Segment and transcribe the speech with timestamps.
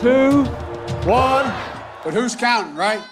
[0.00, 0.44] two,
[1.04, 1.52] one.
[2.04, 3.02] But who's counting, right?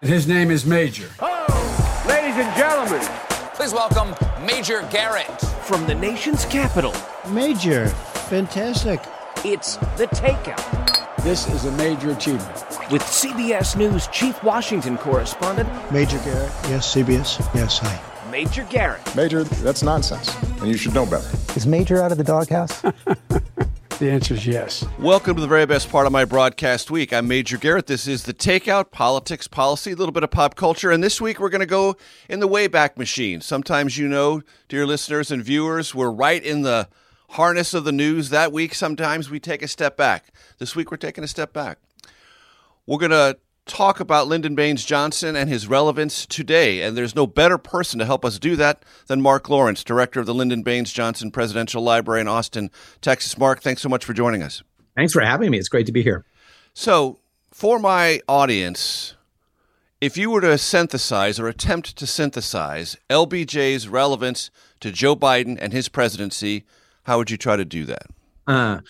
[0.00, 1.08] His name is Major.
[1.20, 3.06] Oh, ladies and gentlemen,
[3.54, 6.94] please welcome Major Garrett from the nation's capital.
[7.30, 7.88] Major,
[8.28, 9.00] fantastic.
[9.44, 11.22] It's the takeout.
[11.22, 12.56] This is a major achievement.
[12.90, 16.50] With CBS News Chief Washington correspondent Major Garrett.
[16.68, 17.54] Yes, CBS.
[17.54, 18.00] Yes, hi.
[18.30, 19.14] Major Garrett.
[19.14, 21.28] Major, that's nonsense, and you should know better.
[21.54, 22.82] Is Major out of the doghouse?
[23.98, 24.84] The answer is yes.
[24.98, 27.12] Welcome to the very best part of my broadcast week.
[27.12, 27.86] I'm Major Garrett.
[27.86, 30.90] This is the Takeout Politics Policy, a little bit of pop culture.
[30.90, 31.96] And this week we're going to go
[32.28, 33.40] in the Wayback Machine.
[33.40, 36.88] Sometimes you know, dear listeners and viewers, we're right in the
[37.30, 38.74] harness of the news that week.
[38.74, 40.32] Sometimes we take a step back.
[40.58, 41.78] This week we're taking a step back.
[42.86, 46.82] We're going to talk about Lyndon Baines Johnson and his relevance today.
[46.82, 50.26] And there's no better person to help us do that than Mark Lawrence, director of
[50.26, 52.70] the Lyndon Baines Johnson Presidential Library in Austin,
[53.00, 53.38] Texas.
[53.38, 54.62] Mark, thanks so much for joining us.
[54.96, 55.58] Thanks for having me.
[55.58, 56.24] It's great to be here.
[56.74, 57.18] So,
[57.50, 59.14] for my audience,
[60.00, 65.72] if you were to synthesize or attempt to synthesize LBJ's relevance to Joe Biden and
[65.72, 66.64] his presidency,
[67.04, 68.06] how would you try to do that?
[68.46, 68.80] Uh,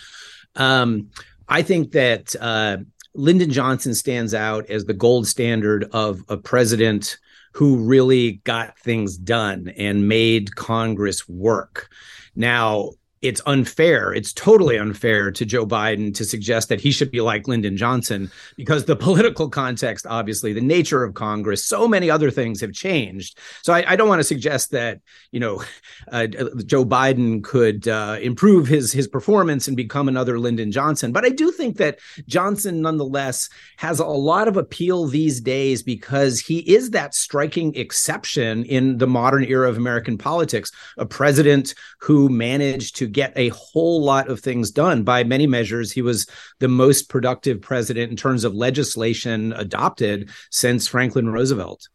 [0.57, 1.11] um,
[1.49, 2.79] I think that uh,
[3.15, 7.19] Lyndon Johnson stands out as the gold standard of a president
[7.53, 11.91] who really got things done and made Congress work.
[12.35, 14.13] Now, it's unfair.
[14.13, 18.31] It's totally unfair to Joe Biden to suggest that he should be like Lyndon Johnson
[18.57, 23.39] because the political context, obviously, the nature of Congress, so many other things have changed.
[23.63, 25.01] So I, I don't want to suggest that
[25.31, 25.63] you know
[26.11, 31.13] uh, Joe Biden could uh, improve his his performance and become another Lyndon Johnson.
[31.13, 36.41] But I do think that Johnson, nonetheless, has a lot of appeal these days because
[36.41, 42.29] he is that striking exception in the modern era of American politics, a president who
[42.29, 45.03] managed to get a whole lot of things done.
[45.03, 46.27] By many measures, he was
[46.59, 51.89] the most productive president in terms of legislation adopted since Franklin Roosevelt.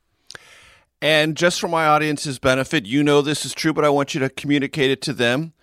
[1.02, 4.20] And just for my audience's benefit, you know this is true, but I want you
[4.22, 5.54] to communicate it to them.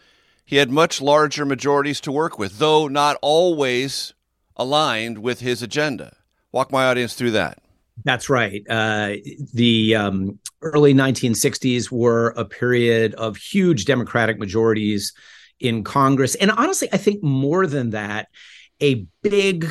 [0.45, 4.13] He had much larger majorities to work with, though not always
[4.57, 6.17] aligned with his agenda.
[6.53, 7.59] Walk my audience through that.
[8.05, 8.63] That's right.
[8.69, 9.15] Uh,
[9.53, 15.13] the um, early 1960s were a period of huge Democratic majorities
[15.61, 16.35] in Congress.
[16.35, 18.29] And honestly, I think more than that,
[18.81, 19.71] a big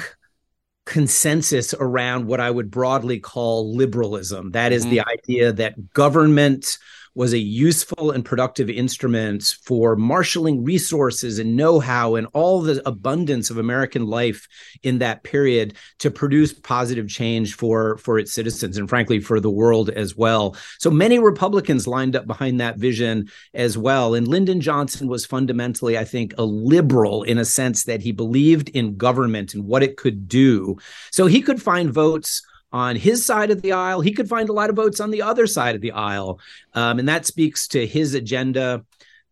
[0.85, 4.51] consensus around what I would broadly call liberalism.
[4.51, 4.91] That is mm-hmm.
[4.95, 6.77] the idea that government
[7.15, 13.49] was a useful and productive instrument for marshaling resources and know-how and all the abundance
[13.49, 14.47] of American life
[14.81, 19.49] in that period to produce positive change for for its citizens and frankly for the
[19.49, 20.55] world as well.
[20.79, 24.15] So many Republicans lined up behind that vision as well.
[24.15, 28.69] And Lyndon Johnson was fundamentally, I think, a liberal in a sense that he believed
[28.69, 30.77] in government and what it could do.
[31.11, 32.41] So he could find votes
[32.73, 34.01] on his side of the aisle.
[34.01, 36.39] He could find a lot of votes on the other side of the aisle.
[36.73, 38.83] Um, and that speaks to his agenda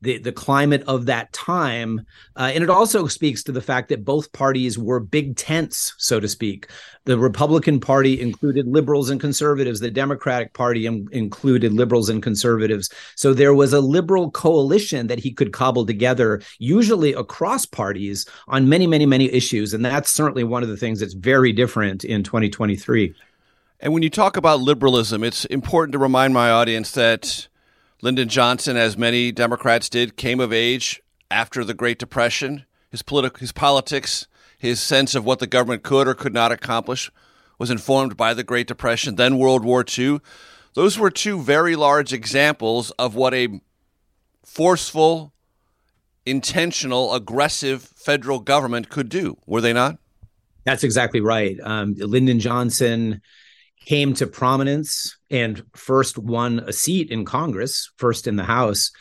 [0.02, 2.06] the the climate of that time,
[2.36, 6.20] uh, and it also speaks to the fact that both parties were big tents, so
[6.20, 6.68] to speak.
[7.06, 9.80] The Republican Party included liberals and conservatives.
[9.80, 12.90] The Democratic Party in- included liberals and conservatives.
[13.16, 18.70] So there was a liberal coalition that he could cobble together, usually across parties, on
[18.70, 22.24] many, many, many issues, and that's certainly one of the things that's very different in
[22.24, 23.14] 2023.
[23.84, 27.48] And when you talk about liberalism, it's important to remind my audience that
[28.04, 31.02] Lyndon Johnson, as many Democrats did, came of age
[31.32, 32.66] after the Great Depression.
[32.92, 37.10] His, politi- his politics, his sense of what the government could or could not accomplish
[37.58, 40.20] was informed by the Great Depression, then World War II.
[40.76, 43.62] Those were two very large examples of what a
[44.46, 45.34] forceful,
[46.24, 49.98] intentional, aggressive federal government could do, were they not?
[50.66, 51.58] That's exactly right.
[51.64, 53.22] Um, Lyndon Johnson
[53.86, 58.92] came to prominence and first won a seat in Congress, first in the House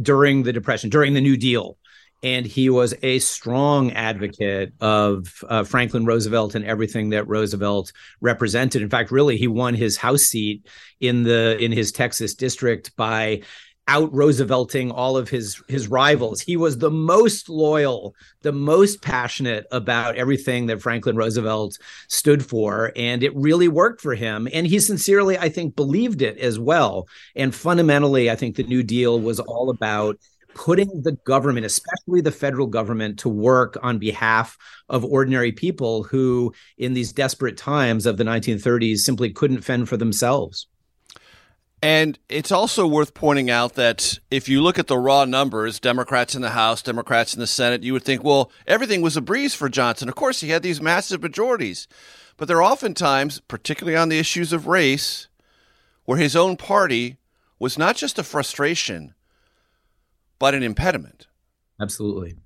[0.00, 1.78] during the Depression, during the New Deal.
[2.22, 8.82] And he was a strong advocate of uh, Franklin Roosevelt and everything that Roosevelt represented.
[8.82, 10.66] In fact, really, he won his House seat
[10.98, 13.42] in the in his Texas district by
[13.88, 16.40] out Roosevelting all of his his rivals.
[16.40, 21.78] He was the most loyal, the most passionate about everything that Franklin Roosevelt
[22.08, 24.48] stood for, and it really worked for him.
[24.52, 27.06] And he sincerely, I think, believed it as well.
[27.34, 30.18] And fundamentally, I think the New Deal was all about
[30.54, 34.56] putting the government, especially the federal government, to work on behalf
[34.88, 39.98] of ordinary people who, in these desperate times of the 1930s, simply couldn't fend for
[39.98, 40.66] themselves.
[41.82, 46.34] And it's also worth pointing out that if you look at the raw numbers, Democrats
[46.34, 49.54] in the House, Democrats in the Senate, you would think, well, everything was a breeze
[49.54, 50.08] for Johnson.
[50.08, 51.86] Of course, he had these massive majorities.
[52.38, 55.28] But there are oftentimes, particularly on the issues of race,
[56.04, 57.18] where his own party
[57.58, 59.14] was not just a frustration,
[60.38, 61.26] but an impediment.
[61.80, 62.36] Absolutely.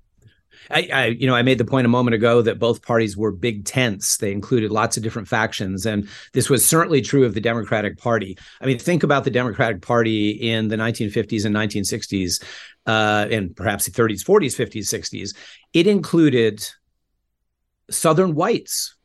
[0.69, 3.31] I, I, you know, I made the point a moment ago that both parties were
[3.31, 4.17] big tents.
[4.17, 8.37] They included lots of different factions, and this was certainly true of the Democratic Party.
[8.61, 12.43] I mean, think about the Democratic Party in the 1950s and 1960s,
[12.85, 15.35] uh, and perhaps the 30s, 40s, 50s, 60s.
[15.73, 16.63] It included
[17.89, 18.95] Southern whites,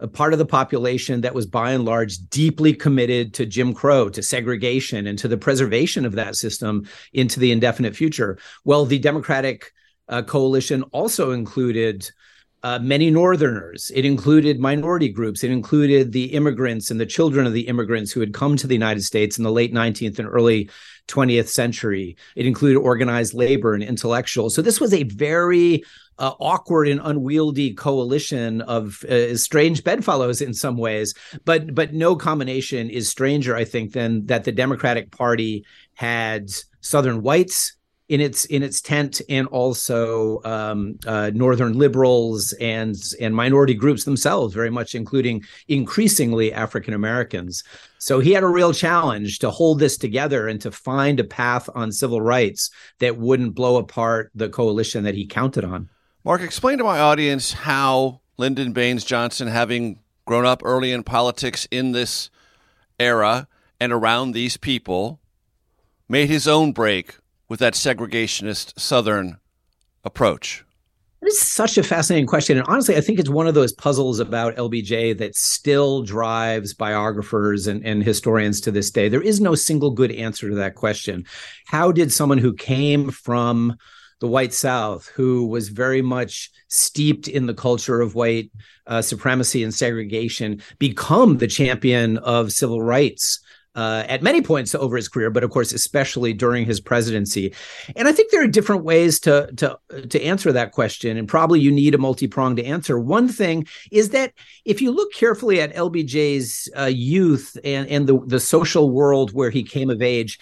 [0.00, 4.08] a part of the population that was by and large deeply committed to Jim Crow,
[4.10, 8.38] to segregation, and to the preservation of that system into the indefinite future.
[8.64, 9.72] Well, the Democratic
[10.08, 12.10] uh, coalition also included
[12.62, 13.92] uh, many Northerners.
[13.94, 15.44] It included minority groups.
[15.44, 18.74] It included the immigrants and the children of the immigrants who had come to the
[18.74, 20.68] United States in the late 19th and early
[21.06, 22.16] 20th century.
[22.34, 24.54] It included organized labor and intellectuals.
[24.54, 25.84] So this was a very
[26.18, 31.14] uh, awkward and unwieldy coalition of uh, strange bedfellows in some ways,
[31.44, 35.64] but but no combination is stranger, I think, than that the Democratic Party
[35.94, 36.50] had
[36.80, 37.77] Southern whites
[38.08, 44.04] in its in its tent and also um, uh, northern liberals and and minority groups
[44.04, 47.62] themselves, very much including increasingly African Americans.
[47.98, 51.68] So he had a real challenge to hold this together and to find a path
[51.74, 52.70] on civil rights
[53.00, 55.90] that wouldn't blow apart the coalition that he counted on.
[56.24, 61.66] Mark, explain to my audience how Lyndon Baines Johnson, having grown up early in politics
[61.70, 62.30] in this
[62.98, 63.48] era
[63.80, 65.20] and around these people,
[66.08, 67.16] made his own break
[67.48, 69.38] with that segregationist Southern
[70.04, 70.64] approach?
[71.20, 72.58] It is such a fascinating question.
[72.58, 77.66] And honestly, I think it's one of those puzzles about LBJ that still drives biographers
[77.66, 79.08] and, and, historians to this day.
[79.08, 81.26] There is no single good answer to that question.
[81.66, 83.76] How did someone who came from
[84.20, 88.52] the white South, who was very much steeped in the culture of white
[88.86, 93.40] uh, supremacy and segregation, become the champion of civil rights?
[93.78, 97.54] Uh, at many points over his career, but of course, especially during his presidency.
[97.94, 101.60] And I think there are different ways to to to answer that question, and probably
[101.60, 102.98] you need a multi pronged answer.
[102.98, 104.32] One thing is that
[104.64, 109.50] if you look carefully at LBJ's uh, youth and and the the social world where
[109.50, 110.40] he came of age,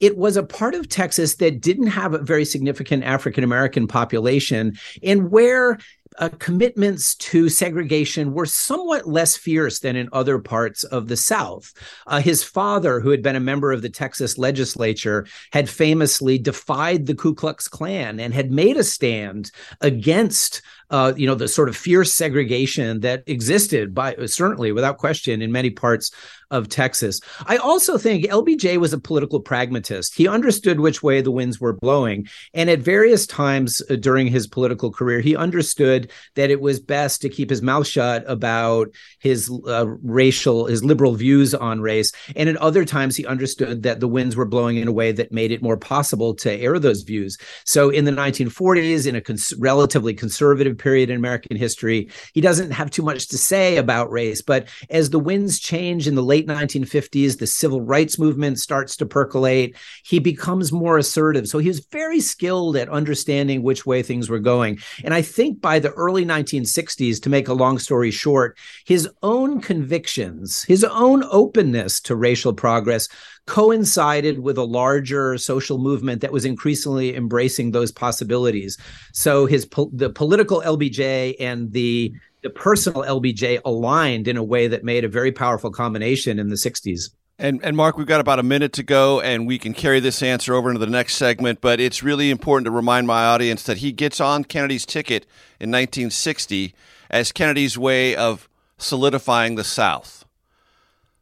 [0.00, 4.78] it was a part of Texas that didn't have a very significant African American population
[5.02, 5.78] and where
[6.18, 11.72] uh, commitments to segregation were somewhat less fierce than in other parts of the South.
[12.06, 17.06] Uh, his father, who had been a member of the Texas legislature, had famously defied
[17.06, 19.50] the Ku Klux Klan and had made a stand
[19.80, 25.42] against uh, you know, the sort of fierce segregation that existed by certainly without question
[25.42, 26.10] in many parts
[26.50, 27.20] of Texas.
[27.46, 30.14] I also think LBJ was a political pragmatist.
[30.14, 32.26] He understood which way the winds were blowing.
[32.54, 37.20] And at various times uh, during his political career, he understood that it was best
[37.22, 42.12] to keep his mouth shut about his uh, racial, his liberal views on race.
[42.34, 45.32] And at other times, he understood that the winds were blowing in a way that
[45.32, 47.36] made it more possible to air those views.
[47.64, 52.70] So in the 1940s, in a cons- relatively conservative period in American history, he doesn't
[52.70, 54.42] have too much to say about race.
[54.42, 59.06] But as the winds change in the late 1950s, the civil rights movement starts to
[59.06, 59.76] percolate.
[60.04, 61.48] He becomes more assertive.
[61.48, 64.78] So he was very skilled at understanding which way things were going.
[65.04, 69.60] And I think by the early 1960s, to make a long story short, his own
[69.60, 73.08] convictions, his own openness to racial progress
[73.48, 78.76] coincided with a larger social movement that was increasingly embracing those possibilities.
[79.12, 82.12] So his the political LBJ and the
[82.42, 86.56] the personal LBJ aligned in a way that made a very powerful combination in the
[86.56, 87.10] 60s.
[87.38, 90.22] And and Mark, we've got about a minute to go, and we can carry this
[90.22, 91.62] answer over into the next segment.
[91.62, 95.24] But it's really important to remind my audience that he gets on Kennedy's ticket
[95.58, 96.74] in 1960
[97.10, 100.17] as Kennedy's way of solidifying the South.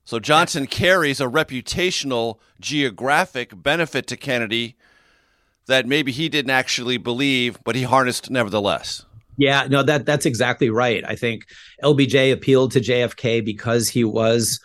[0.06, 4.76] So Johnson carries a reputational, geographic benefit to Kennedy
[5.66, 9.04] that maybe he didn't actually believe, but he harnessed nevertheless.
[9.36, 11.02] Yeah, no, that that's exactly right.
[11.04, 11.44] I think
[11.82, 14.60] LBJ appealed to JFK because he was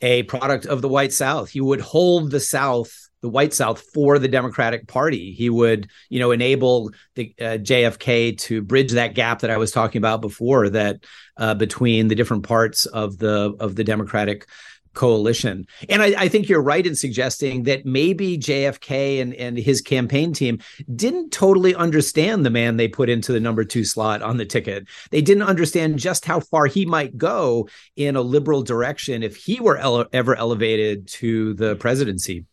[0.00, 1.50] a product of the white South.
[1.50, 5.32] He would hold the South, the white South, for the Democratic Party.
[5.32, 9.72] He would, you know, enable the uh, JFK to bridge that gap that I was
[9.72, 11.06] talking about before, that
[11.38, 14.46] uh, between the different parts of the of the Democratic
[14.92, 15.66] coalition.
[15.88, 20.32] And I, I, think you're right in suggesting that maybe JFK and, and his campaign
[20.34, 20.60] team
[20.94, 24.86] didn't totally understand the man they put into the number two slot on the ticket.
[25.10, 29.58] They didn't understand just how far he might go in a liberal direction if he
[29.60, 32.44] were ele- ever elevated to the presidency.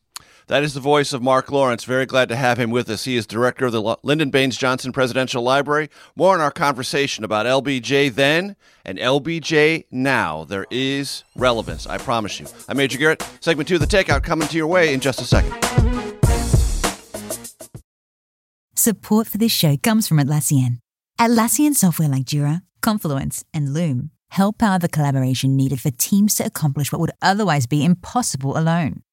[0.51, 1.85] That is the voice of Mark Lawrence.
[1.85, 3.05] Very glad to have him with us.
[3.05, 5.89] He is director of the Lyndon Baines Johnson Presidential Library.
[6.13, 10.43] More in our conversation about LBJ then and LBJ now.
[10.43, 12.47] There is relevance, I promise you.
[12.67, 13.25] I'm Major Garrett.
[13.39, 15.53] Segment two of the Takeout coming to your way in just a second.
[18.75, 20.79] Support for this show comes from Atlassian.
[21.17, 26.45] Atlassian software like Jira, Confluence, and Loom help power the collaboration needed for teams to
[26.45, 29.01] accomplish what would otherwise be impossible alone.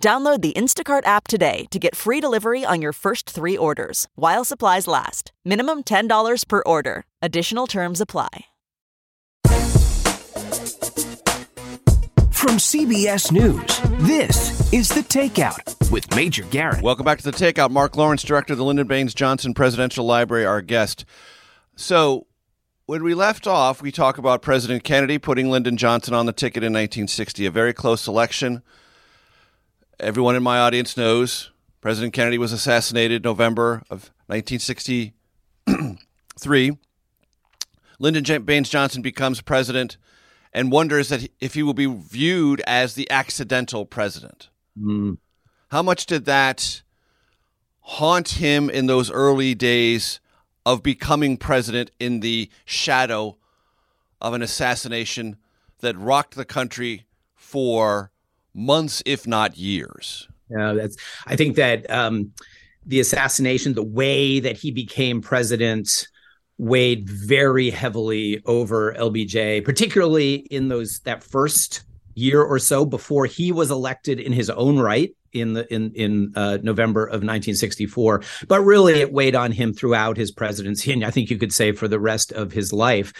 [0.00, 4.44] Download the Instacart app today to get free delivery on your first three orders while
[4.44, 5.32] supplies last.
[5.44, 7.04] Minimum $10 per order.
[7.20, 8.46] Additional terms apply.
[12.30, 16.80] From CBS News, this is The Takeout with Major Garrett.
[16.82, 17.70] Welcome back to The Takeout.
[17.70, 21.04] Mark Lawrence, director of the Lyndon Baines Johnson Presidential Library, our guest.
[21.74, 22.26] So,
[22.86, 26.62] when we left off, we talk about President Kennedy putting Lyndon Johnson on the ticket
[26.62, 28.62] in 1960, a very close election
[30.00, 31.50] everyone in my audience knows
[31.80, 36.76] President Kennedy was assassinated November of 1963.
[37.98, 39.96] Lyndon Baines Johnson becomes president
[40.52, 44.48] and wonders that if he will be viewed as the accidental president.
[44.78, 45.18] Mm.
[45.70, 46.82] How much did that
[47.80, 50.20] haunt him in those early days
[50.64, 53.36] of becoming president in the shadow
[54.20, 55.36] of an assassination
[55.80, 58.10] that rocked the country for
[58.54, 60.28] months, if not years.
[60.50, 60.96] Yeah, that's.
[61.26, 62.32] I think that um,
[62.86, 66.08] the assassination, the way that he became president,
[66.56, 73.52] weighed very heavily over LBJ, particularly in those that first year or so before he
[73.52, 78.22] was elected in his own right in the in in uh, November of 1964.
[78.48, 81.72] But really, it weighed on him throughout his presidency, and I think you could say
[81.72, 83.12] for the rest of his life.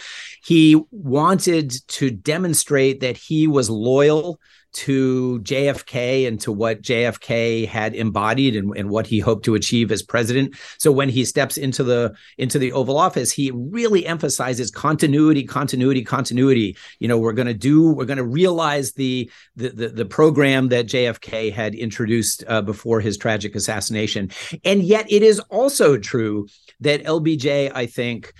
[0.43, 4.39] He wanted to demonstrate that he was loyal
[4.71, 9.91] to JFK and to what JFK had embodied and, and what he hoped to achieve
[9.91, 10.55] as president.
[10.77, 16.03] So when he steps into the into the Oval Office, he really emphasizes continuity, continuity,
[16.03, 16.77] continuity.
[16.99, 20.69] You know, we're going to do, we're going to realize the, the the the program
[20.69, 24.31] that JFK had introduced uh, before his tragic assassination.
[24.63, 26.47] And yet, it is also true
[26.79, 28.33] that LBJ, I think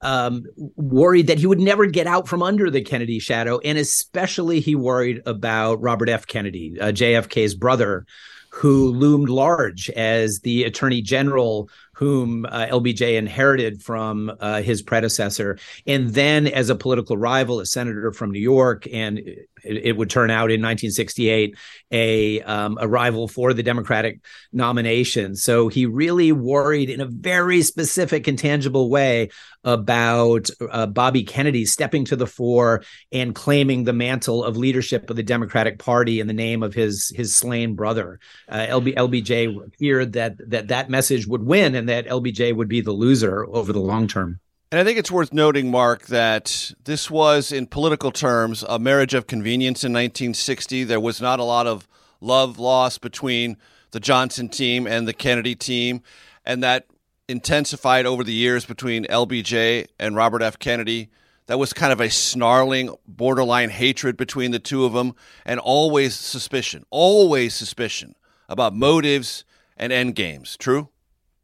[0.00, 0.44] um,
[0.76, 3.58] worried that he would never get out from under the Kennedy shadow.
[3.60, 6.26] And especially he worried about Robert F.
[6.26, 8.06] Kennedy, uh, JFK's brother,
[8.50, 15.58] who loomed large as the attorney general whom uh, LBJ inherited from uh, his predecessor,
[15.86, 20.10] and then as a political rival, a senator from New York, and it, it would
[20.10, 21.56] turn out in 1968
[21.90, 24.20] a um, a rival for the Democratic
[24.52, 25.36] nomination.
[25.36, 29.30] So he really worried in a very specific and tangible way
[29.64, 35.16] about uh, Bobby Kennedy stepping to the fore and claiming the mantle of leadership of
[35.16, 38.20] the Democratic Party in the name of his his slain brother.
[38.48, 42.80] Uh, LB, LBJ feared that that that message would win and that LBJ would be
[42.80, 44.40] the loser over the long term.
[44.70, 49.14] And I think it's worth noting, Mark, that this was, in political terms, a marriage
[49.14, 50.84] of convenience in 1960.
[50.84, 51.86] There was not a lot of
[52.20, 53.56] love lost between
[53.92, 56.02] the Johnson team and the Kennedy team,
[56.44, 56.86] and that
[57.28, 60.58] intensified over the years between LBJ and Robert F.
[60.58, 61.08] Kennedy.
[61.46, 65.14] That was kind of a snarling, borderline hatred between the two of them,
[65.44, 68.16] and always suspicion, always suspicion
[68.48, 69.44] about motives
[69.76, 70.56] and end games.
[70.56, 70.88] True?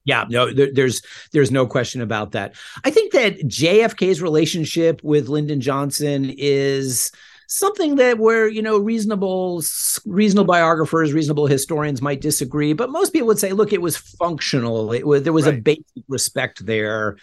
[0.04, 1.02] Yeah, no, there, there's
[1.33, 2.54] there's no question about that.
[2.85, 7.12] I think that JFK's relationship with Lyndon Johnson is
[7.50, 9.62] something that where you know reasonable
[10.07, 14.92] reasonable biographers reasonable historians might disagree but most people would say look it was functional
[14.92, 15.59] it was there was right.
[15.59, 17.16] a basic respect there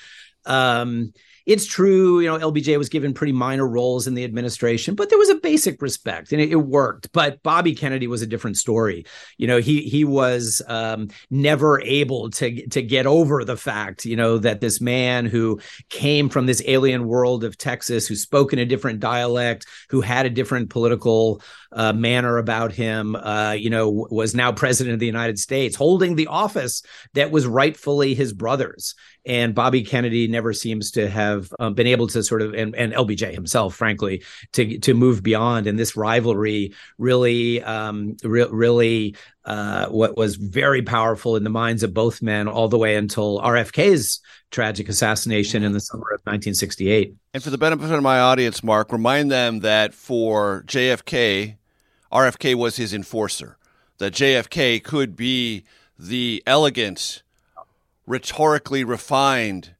[0.45, 1.13] um
[1.47, 5.17] it's true, you know, LBJ was given pretty minor roles in the administration, but there
[5.17, 7.09] was a basic respect and it, it worked.
[7.13, 9.05] But Bobby Kennedy was a different story.
[9.37, 14.17] You know, he he was um, never able to to get over the fact, you
[14.17, 18.59] know, that this man who came from this alien world of Texas, who spoke in
[18.59, 23.89] a different dialect, who had a different political uh, manner about him, uh, you know,
[23.89, 26.81] was now president of the United States, holding the office
[27.13, 28.95] that was rightfully his brother's.
[29.27, 32.93] And Bobby Kennedy never seems to have um, been able to sort of, and, and
[32.93, 35.67] LBJ himself, frankly, to to move beyond.
[35.67, 41.83] And this rivalry really, um, re- really, uh, what was very powerful in the minds
[41.83, 47.13] of both men all the way until RFK's tragic assassination in the summer of 1968.
[47.33, 51.57] And for the benefit of my audience, Mark, remind them that for JFK,
[52.13, 53.57] RFK was his enforcer.
[53.97, 55.65] That JFK could be
[55.99, 57.23] the elegant
[58.07, 59.75] rhetorically refined,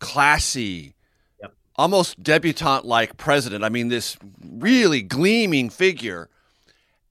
[0.00, 0.94] classy,
[1.40, 1.54] yep.
[1.76, 3.64] almost debutante like president.
[3.64, 6.28] I mean, this really gleaming figure.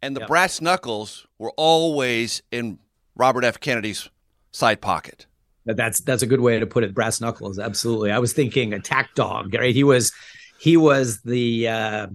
[0.02, 0.28] And the yep.
[0.28, 2.78] brass knuckles were always in
[3.16, 3.60] Robert F.
[3.60, 4.10] Kennedy's
[4.52, 5.26] side pocket.
[5.66, 6.94] That's that's a good way to put it.
[6.94, 8.12] Brass knuckles, absolutely.
[8.12, 9.56] I was thinking attack dog.
[9.56, 9.74] Right?
[9.74, 10.12] He was
[10.60, 12.08] he was the uh,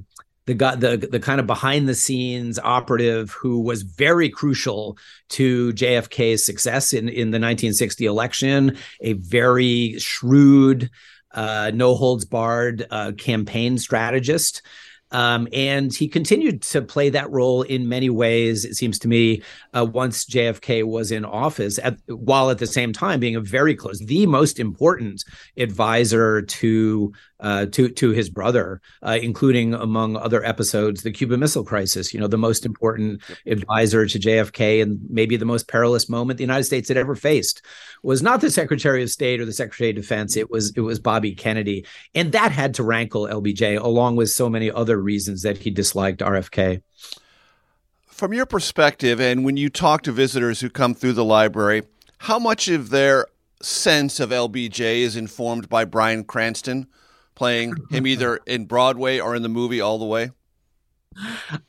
[0.47, 4.99] the guy, the the kind of behind the scenes operative who was very crucial
[5.31, 8.77] to JFK's success in in the 1960 election.
[9.01, 10.91] A very shrewd,
[11.33, 14.63] uh, no holds barred uh, campaign strategist.
[15.13, 19.43] Um, and he continued to play that role in many ways, it seems to me,
[19.77, 23.75] uh, once JFK was in office, at, while at the same time being a very
[23.75, 25.25] close, the most important
[25.57, 31.65] advisor to uh, to to his brother, uh, including among other episodes, the Cuban Missile
[31.65, 32.13] Crisis.
[32.13, 36.45] You know, the most important advisor to JFK and maybe the most perilous moment the
[36.45, 37.63] United States had ever faced
[38.03, 40.37] was not the Secretary of State or the Secretary of Defense.
[40.37, 44.49] It was it was Bobby Kennedy, and that had to rankle LBJ along with so
[44.49, 46.83] many other reasons that he disliked RFK.
[48.07, 51.85] From your perspective, and when you talk to visitors who come through the library,
[52.19, 53.27] how much of their
[53.63, 56.87] sense of LBJ is informed by Bryan Cranston?
[57.41, 60.31] Playing him either in Broadway or in the movie all the way?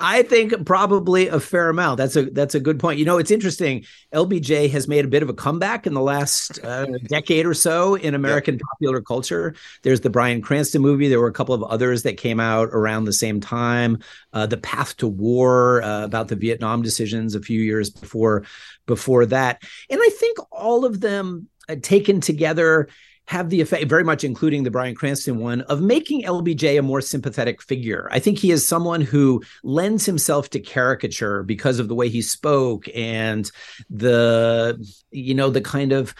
[0.01, 1.97] I think probably a fair amount.
[1.97, 2.99] That's a that's a good point.
[2.99, 3.85] You know, it's interesting.
[4.13, 7.95] LBJ has made a bit of a comeback in the last uh, decade or so
[7.95, 8.61] in American yep.
[8.73, 9.55] popular culture.
[9.83, 11.07] There's the Bryan Cranston movie.
[11.07, 13.99] There were a couple of others that came out around the same time.
[14.33, 18.43] Uh, the Path to War uh, about the Vietnam decisions a few years before
[18.87, 22.89] before that, and I think all of them uh, taken together
[23.31, 26.99] have the effect, very much including the Bryan Cranston one, of making LBJ a more
[26.99, 28.09] sympathetic figure.
[28.11, 32.21] I think he is someone who lends himself to caricature because of the way he
[32.21, 33.49] spoke and
[33.89, 36.13] the, you know, the kind of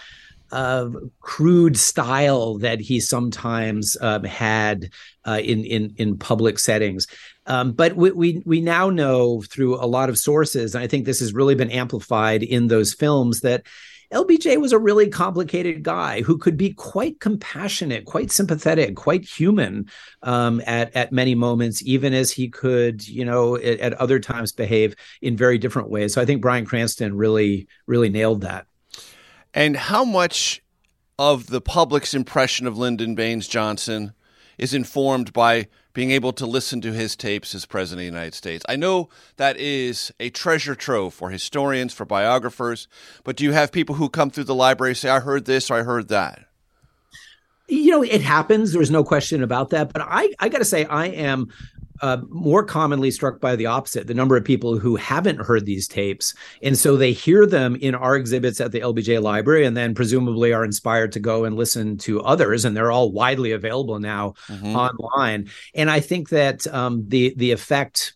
[0.54, 4.89] uh, crude style that he sometimes um, had
[5.28, 7.08] uh, in in in public settings.
[7.45, 11.06] Um, but we, we we now know through a lot of sources, and I think
[11.06, 13.65] this has really been amplified in those films that
[14.12, 19.89] LBJ was a really complicated guy who could be quite compassionate, quite sympathetic, quite human
[20.21, 24.52] um, at at many moments, even as he could, you know, at, at other times
[24.52, 26.13] behave in very different ways.
[26.13, 28.67] So I think Bryan Cranston really really nailed that.
[29.54, 30.62] And how much
[31.17, 34.13] of the public's impression of Lyndon Baines Johnson
[34.58, 38.34] is informed by being able to listen to his tapes as President of the United
[38.34, 38.66] States.
[38.70, 42.88] I know that is a treasure trove for historians, for biographers,
[43.24, 45.76] but do you have people who come through the library say, I heard this or
[45.76, 46.46] I heard that?
[47.68, 48.74] You know, it happens.
[48.74, 49.94] There's no question about that.
[49.94, 51.52] But I, I got to say, I am
[52.02, 55.88] uh, more commonly struck by the opposite the number of people who haven't heard these
[55.88, 56.34] tapes.
[56.62, 60.54] And so they hear them in our exhibits at the LBJ Library and then presumably
[60.54, 62.66] are inspired to go and listen to others.
[62.66, 64.76] And they're all widely available now mm-hmm.
[64.76, 65.50] online.
[65.76, 68.14] And I think that um, the, the effect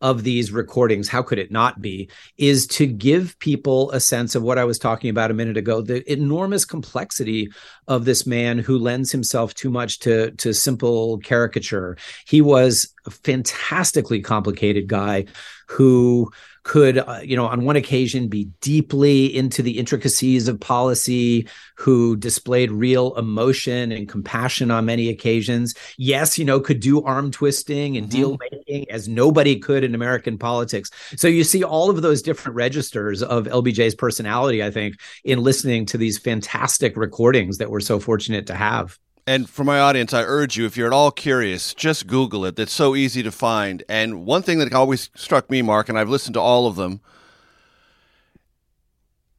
[0.00, 4.42] of these recordings, how could it not be, is to give people a sense of
[4.42, 7.50] what I was talking about a minute ago the enormous complexity
[7.88, 11.96] of this man who lends himself too much to, to simple caricature.
[12.26, 15.26] He was a fantastically complicated guy
[15.68, 16.30] who
[16.66, 22.16] could, uh, you know, on one occasion be deeply into the intricacies of policy, who
[22.16, 25.76] displayed real emotion and compassion on many occasions.
[25.96, 28.18] Yes, you know, could do arm twisting and mm-hmm.
[28.18, 30.90] deal making as nobody could in American politics.
[31.14, 35.86] So you see all of those different registers of LBJ's personality, I think, in listening
[35.86, 38.98] to these fantastic recordings that we're so fortunate to have.
[39.26, 42.58] And for my audience, I urge you, if you're at all curious, just Google it.
[42.58, 43.82] It's so easy to find.
[43.88, 47.00] And one thing that always struck me, Mark, and I've listened to all of them,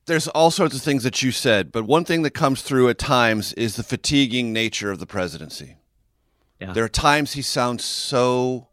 [0.07, 2.97] there's all sorts of things that you said, but one thing that comes through at
[2.97, 5.77] times is the fatiguing nature of the presidency.
[6.59, 6.73] Yeah.
[6.73, 8.67] There are times he sounds so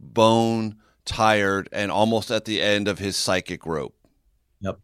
[0.00, 3.94] bone tired and almost at the end of his psychic rope.
[4.60, 4.78] Yep.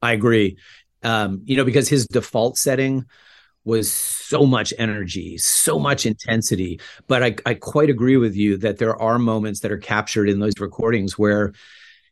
[0.00, 0.56] I agree.
[1.02, 3.06] Um, you know, because his default setting
[3.68, 6.80] was so much energy, so much intensity.
[7.06, 10.40] But I, I quite agree with you that there are moments that are captured in
[10.40, 11.52] those recordings where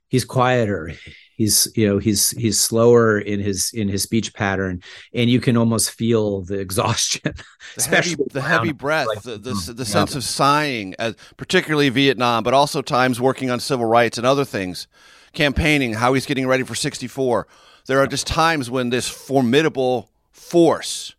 [0.09, 0.92] he's quieter
[1.37, 5.57] he's you know he's he's slower in his in his speech pattern and you can
[5.57, 7.45] almost feel the exhaustion the
[7.77, 9.85] especially heavy, the heavy breath like, the, the, mm, the yeah.
[9.85, 14.45] sense of sighing as, particularly vietnam but also times working on civil rights and other
[14.45, 14.87] things
[15.33, 17.47] campaigning how he's getting ready for 64
[17.87, 21.15] there are just times when this formidable force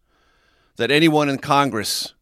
[0.78, 2.14] that anyone in Congress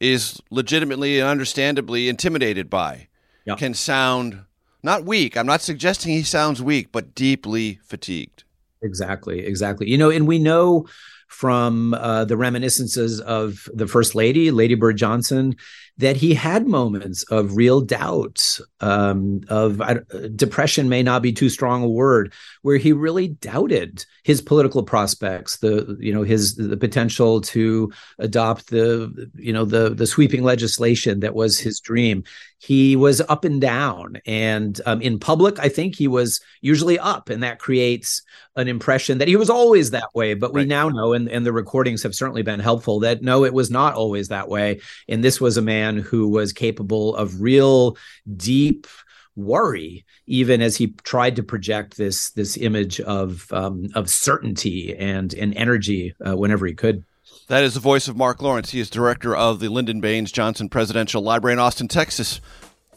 [0.00, 3.08] is legitimately and understandably intimidated by
[3.44, 3.58] yep.
[3.58, 4.44] can sound
[4.82, 5.36] not weak.
[5.36, 8.44] I'm not suggesting he sounds weak, but deeply fatigued.
[8.82, 9.88] Exactly, exactly.
[9.88, 10.86] You know, and we know
[11.28, 15.56] from uh, the reminiscences of the First Lady, Lady Bird Johnson,
[15.98, 19.94] that he had moments of real doubt, um, of uh,
[20.34, 25.58] depression may not be too strong a word, where he really doubted his political prospects,
[25.58, 31.20] the you know his the potential to adopt the you know the the sweeping legislation
[31.20, 32.24] that was his dream.
[32.58, 37.28] He was up and down, and um, in public, I think he was usually up,
[37.28, 38.22] and that creates
[38.54, 40.34] an impression that he was always that way.
[40.34, 40.68] But we right.
[40.68, 43.94] now know, and, and the recordings have certainly been helpful, that no, it was not
[43.94, 47.96] always that way, and this was a man man who was capable of real
[48.36, 48.86] deep
[49.34, 55.34] worry even as he tried to project this this image of um, of certainty and
[55.34, 57.04] and energy uh, whenever he could
[57.48, 58.70] that is the voice of Mark Lawrence.
[58.70, 62.40] He is director of the Lyndon Baines Johnson Presidential Library in Austin, Texas.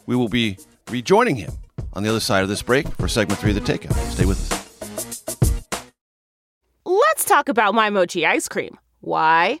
[0.06, 0.56] We will be
[0.90, 1.52] rejoining him
[1.92, 3.94] on the other side of this break for segment three of the Takeout.
[4.12, 4.56] Stay with us.
[6.84, 8.78] Let's talk about my mochi ice cream.
[9.00, 9.60] Why?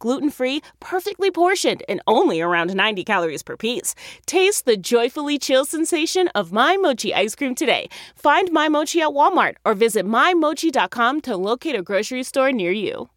[0.01, 3.95] gluten free, perfectly portioned, and only around 90 calories per piece.
[4.25, 7.87] Taste the joyfully chill sensation of My Mochi ice cream today.
[8.15, 13.09] Find My Mochi at Walmart or visit MyMochi.com to locate a grocery store near you.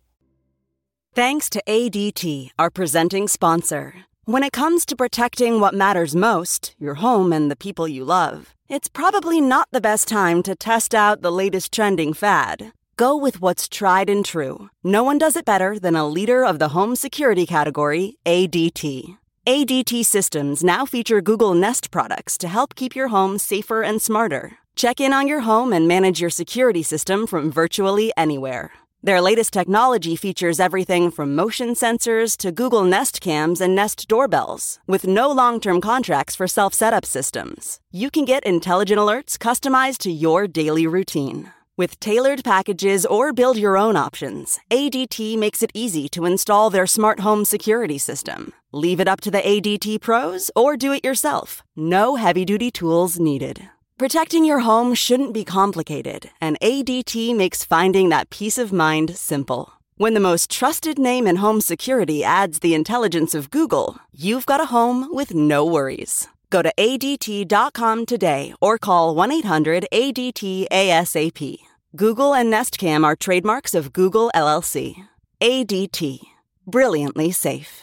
[1.15, 3.95] Thanks to ADT, our presenting sponsor.
[4.27, 8.55] When it comes to protecting what matters most, your home and the people you love,
[8.69, 12.73] it's probably not the best time to test out the latest trending fad.
[12.97, 14.71] Go with what's tried and true.
[14.85, 19.17] No one does it better than a leader of the home security category, ADT.
[19.45, 24.59] ADT systems now feature Google Nest products to help keep your home safer and smarter.
[24.77, 28.71] Check in on your home and manage your security system from virtually anywhere.
[29.03, 34.79] Their latest technology features everything from motion sensors to Google Nest cams and Nest doorbells,
[34.87, 37.81] with no long term contracts for self setup systems.
[37.91, 41.51] You can get intelligent alerts customized to your daily routine.
[41.77, 46.87] With tailored packages or build your own options, ADT makes it easy to install their
[46.87, 48.53] smart home security system.
[48.71, 51.65] Leave it up to the ADT pros or do it yourself.
[51.75, 53.69] No heavy duty tools needed.
[53.99, 59.73] Protecting your home shouldn't be complicated, and ADT makes finding that peace of mind simple.
[59.97, 64.61] When the most trusted name in home security adds the intelligence of Google, you've got
[64.61, 66.29] a home with no worries.
[66.55, 71.59] Go to ADT.com today or call 1 800 ADT ASAP.
[71.97, 74.95] Google and Nest Cam are trademarks of Google LLC.
[75.41, 76.21] ADT.
[76.65, 77.83] Brilliantly safe.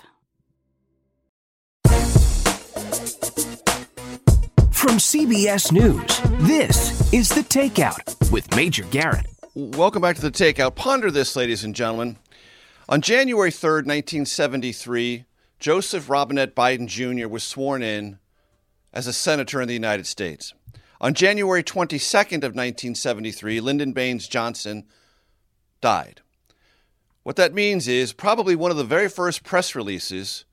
[4.72, 9.26] From CBS News, this is The Takeout with Major Garrett.
[9.54, 10.76] Welcome back to The Takeout.
[10.76, 12.16] Ponder this, ladies and gentlemen.
[12.88, 15.26] On January 3rd, 1973,
[15.60, 17.28] Joseph Robinette Biden Jr.
[17.28, 18.21] was sworn in
[18.94, 20.54] as a senator in the United States.
[21.00, 24.86] On January 22nd of 1973, Lyndon Baines Johnson
[25.82, 26.22] died.
[27.24, 30.46] What that means is probably one of the very first press releases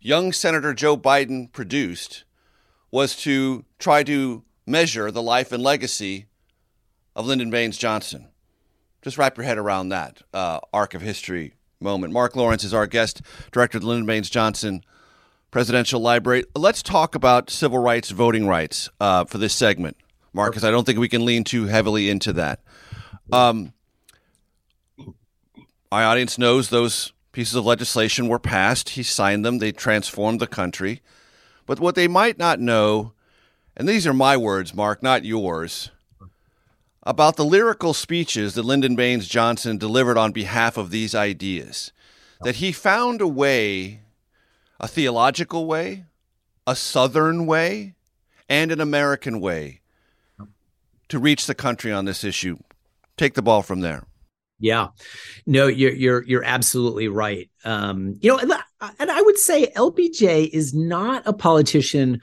[0.00, 2.24] young Senator Joe Biden produced
[2.90, 6.26] was to try to measure the life and legacy
[7.14, 8.28] of Lyndon Baines Johnson.
[9.02, 12.12] Just wrap your head around that uh, arc of history moment.
[12.12, 14.84] Mark Lawrence is our guest, director of the Lyndon Baines Johnson
[15.50, 16.44] Presidential Library.
[16.54, 19.96] Let's talk about civil rights, voting rights uh, for this segment,
[20.32, 22.60] Mark, because I don't think we can lean too heavily into that.
[23.32, 23.72] Um,
[25.90, 28.90] my audience knows those pieces of legislation were passed.
[28.90, 31.02] He signed them, they transformed the country.
[31.66, 33.12] But what they might not know,
[33.76, 35.90] and these are my words, Mark, not yours,
[37.02, 41.92] about the lyrical speeches that Lyndon Baines Johnson delivered on behalf of these ideas,
[42.42, 44.00] that he found a way
[44.80, 46.06] a theological way,
[46.66, 47.94] a Southern way,
[48.48, 49.80] and an American way
[51.08, 52.56] to reach the country on this issue.
[53.16, 54.04] Take the ball from there.
[54.58, 54.88] Yeah,
[55.46, 57.50] no, you're you're you're absolutely right.
[57.64, 58.52] Um, you know, and,
[58.98, 62.20] and I would say LBJ is not a politician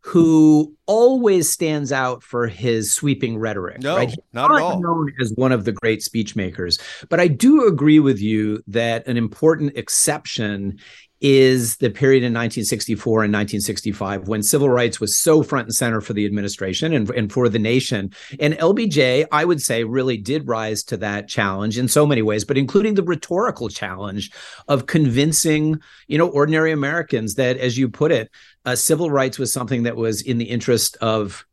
[0.00, 3.80] who always stands out for his sweeping rhetoric.
[3.80, 4.08] No, right?
[4.08, 4.80] He's not, not at all.
[4.80, 9.16] known as one of the great speechmakers, but I do agree with you that an
[9.16, 10.80] important exception
[11.20, 16.00] is the period in 1964 and 1965 when civil rights was so front and center
[16.00, 18.10] for the administration and, and for the nation.
[18.40, 22.44] And LBJ, I would say, really did rise to that challenge in so many ways,
[22.44, 24.30] but including the rhetorical challenge
[24.66, 28.30] of convincing, you know, ordinary Americans that, as you put it,
[28.64, 31.44] uh, civil rights was something that was in the interest of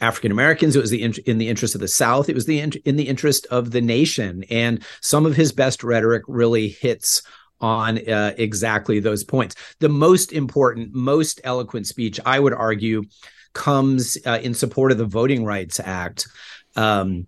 [0.00, 0.76] African Americans.
[0.76, 2.28] It was the in, in, the interest of the South.
[2.28, 4.44] It was the in, in the interest of the nation.
[4.50, 7.22] And some of his best rhetoric really hits
[7.60, 9.56] on uh, exactly those points.
[9.80, 13.04] The most important, most eloquent speech, I would argue,
[13.52, 16.28] comes uh, in support of the Voting Rights Act.
[16.76, 17.26] Um,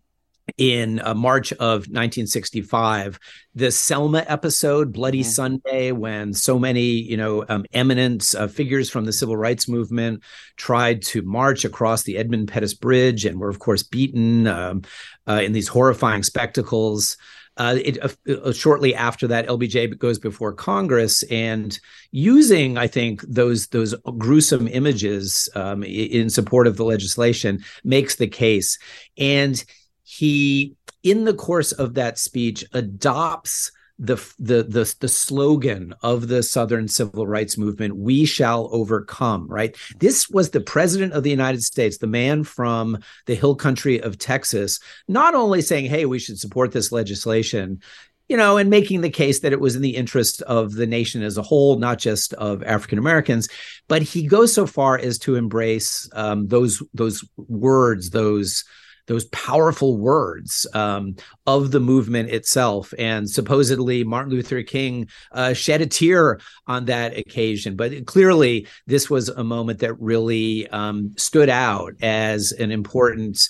[0.56, 3.18] in uh, March of 1965,
[3.54, 5.30] the Selma episode, Bloody mm-hmm.
[5.30, 10.22] Sunday, when so many, you know, um, eminent uh, figures from the civil rights movement
[10.56, 14.82] tried to march across the Edmund Pettus Bridge and were, of course, beaten um,
[15.28, 17.16] uh, in these horrifying spectacles.
[17.56, 18.08] Uh, it, uh,
[18.42, 21.78] uh, shortly after that, LBJ goes before Congress and
[22.10, 28.28] using, I think, those those gruesome images um, in support of the legislation makes the
[28.28, 28.78] case,
[29.18, 29.62] and
[30.10, 33.70] he, in the course of that speech, adopts
[34.02, 39.76] the, the the the slogan of the southern civil rights movement we shall overcome right?
[39.98, 44.16] This was the president of the united states the man from the hill country of
[44.16, 47.82] texas not only saying hey we should support this legislation
[48.30, 51.22] you know and making the case that it was in the interest of the nation
[51.22, 53.50] as a whole not just of african americans
[53.86, 58.64] but he goes so far as to embrace um, those those words those
[59.10, 62.94] those powerful words um, of the movement itself.
[62.96, 67.74] And supposedly, Martin Luther King uh, shed a tear on that occasion.
[67.74, 73.40] But clearly, this was a moment that really um, stood out as an important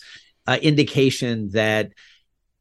[0.46, 1.92] uh, indication that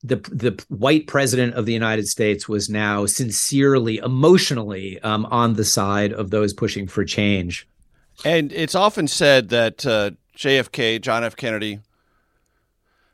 [0.03, 5.65] the the white president of the United States was now sincerely, emotionally um, on the
[5.65, 7.65] side of those pushing for change.
[8.25, 11.37] And it's often said that uh, JFK, John F.
[11.37, 11.79] Kennedy,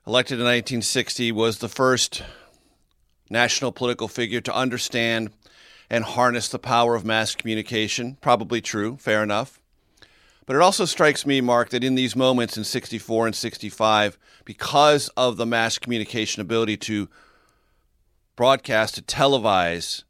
[0.07, 2.23] elected in 1960, was the first
[3.29, 5.31] national political figure to understand
[5.89, 8.17] and harness the power of mass communication.
[8.21, 9.59] Probably true, fair enough.
[10.45, 15.09] But it also strikes me, Mark, that in these moments in 64 and 65, because
[15.17, 17.09] of the mass communication ability to
[18.35, 20.03] broadcast, to televise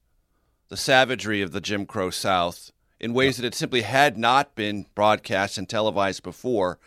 [0.68, 4.88] the savagery of the Jim Crow South in ways that it simply had not been
[4.96, 6.80] broadcast and televised before,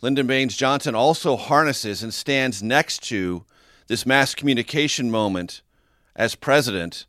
[0.00, 3.44] Lyndon Baines Johnson also harnesses and stands next to
[3.88, 5.62] this mass communication moment
[6.14, 7.06] as president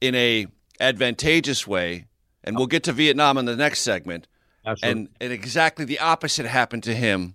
[0.00, 0.46] in a
[0.80, 2.06] advantageous way.
[2.42, 4.26] And we'll get to Vietnam in the next segment.
[4.82, 7.34] And, and exactly the opposite happened to him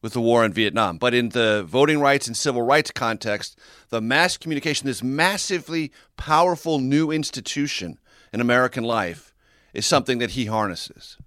[0.00, 0.96] with the war in Vietnam.
[0.96, 3.58] But in the voting rights and civil rights context,
[3.90, 7.98] the mass communication, this massively powerful new institution
[8.32, 9.34] in American life,
[9.74, 11.18] is something that he harnesses.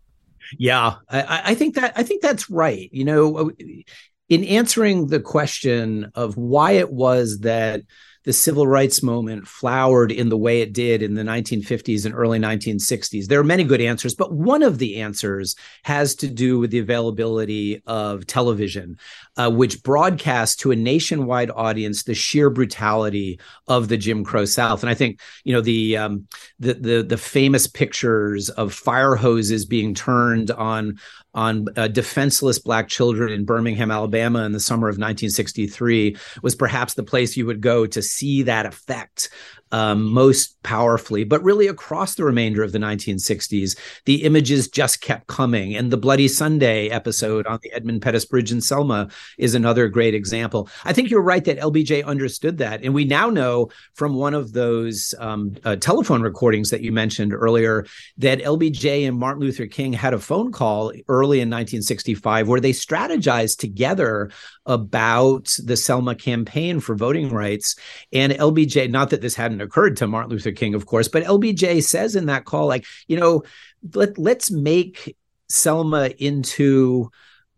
[0.57, 2.89] Yeah, I, I think that I think that's right.
[2.91, 3.51] You know,
[4.29, 7.81] in answering the question of why it was that
[8.29, 12.37] the civil rights movement flowered in the way it did in the 1950s and early
[12.37, 13.25] 1960s?
[13.25, 16.77] There are many good answers, but one of the answers has to do with the
[16.77, 18.99] availability of television,
[19.35, 24.83] uh, which broadcast to a nationwide audience the sheer brutality of the Jim Crow South.
[24.83, 26.27] And I think you know the um,
[26.59, 30.99] the, the the famous pictures of fire hoses being turned on
[31.39, 36.95] on uh, defenseless black children in Birmingham, Alabama in the summer of 1963 was perhaps
[36.95, 39.29] the place you would go to see that effect
[39.71, 45.27] um, most powerfully, but really across the remainder of the 1960s, the images just kept
[45.27, 45.75] coming.
[45.75, 50.13] And the Bloody Sunday episode on the Edmund Pettus Bridge in Selma is another great
[50.13, 50.69] example.
[50.85, 52.83] I think you're right that LBJ understood that.
[52.83, 57.33] And we now know from one of those um, uh, telephone recordings that you mentioned
[57.33, 57.85] earlier
[58.17, 62.71] that LBJ and Martin Luther King had a phone call early in 1965 where they
[62.71, 64.31] strategized together
[64.69, 67.75] about the Selma campaign for voting rights.
[68.13, 71.83] And LBJ, not that this hadn't occurred to Martin Luther King, of course, but LBJ
[71.83, 73.43] says in that call, like, you know,
[73.93, 75.17] let, let's make
[75.49, 77.09] Selma into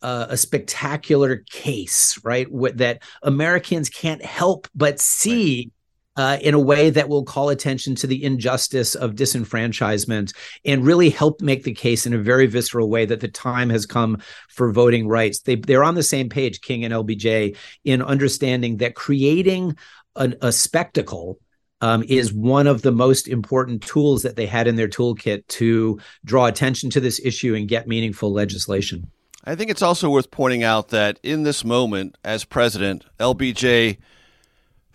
[0.01, 2.47] uh, a spectacular case, right?
[2.77, 5.65] that Americans can't help but see.
[5.65, 5.71] Right
[6.17, 10.33] uh, in a way that will call attention to the injustice of disenfranchisement
[10.65, 13.85] and really help make the case in a very visceral way that the time has
[13.85, 15.39] come for voting rights.
[15.39, 19.77] They, they're on the same page, King and LBJ, in understanding that creating
[20.15, 21.39] an, a spectacle
[21.79, 25.99] um, is one of the most important tools that they had in their toolkit to
[26.23, 29.09] draw attention to this issue and get meaningful legislation.
[29.43, 33.97] I think it's also worth pointing out that in this moment, as president, LBJ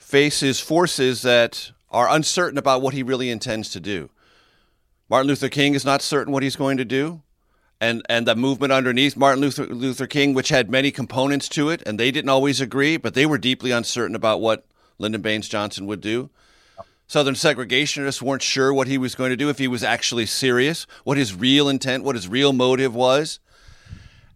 [0.07, 4.09] faces forces that are uncertain about what he really intends to do.
[5.11, 7.23] Martin Luther King is not certain what he's going to do.
[7.81, 11.83] And, and the movement underneath Martin Luther, Luther King, which had many components to it,
[11.85, 14.65] and they didn't always agree, but they were deeply uncertain about what
[14.97, 16.31] Lyndon Baines Johnson would do.
[17.09, 20.87] Southern segregationists weren't sure what he was going to do, if he was actually serious,
[21.03, 23.41] what his real intent, what his real motive was.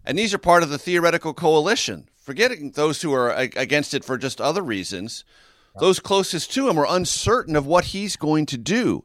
[0.04, 2.08] And these are part of the theoretical coalition.
[2.16, 5.24] Forgetting those who are against it for just other reasons,
[5.78, 9.04] those closest to him are uncertain of what he's going to do.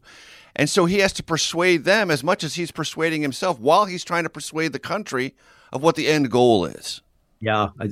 [0.56, 4.04] And so he has to persuade them as much as he's persuading himself while he's
[4.04, 5.36] trying to persuade the country
[5.73, 7.01] of what the end goal is.
[7.41, 7.89] Yeah, I,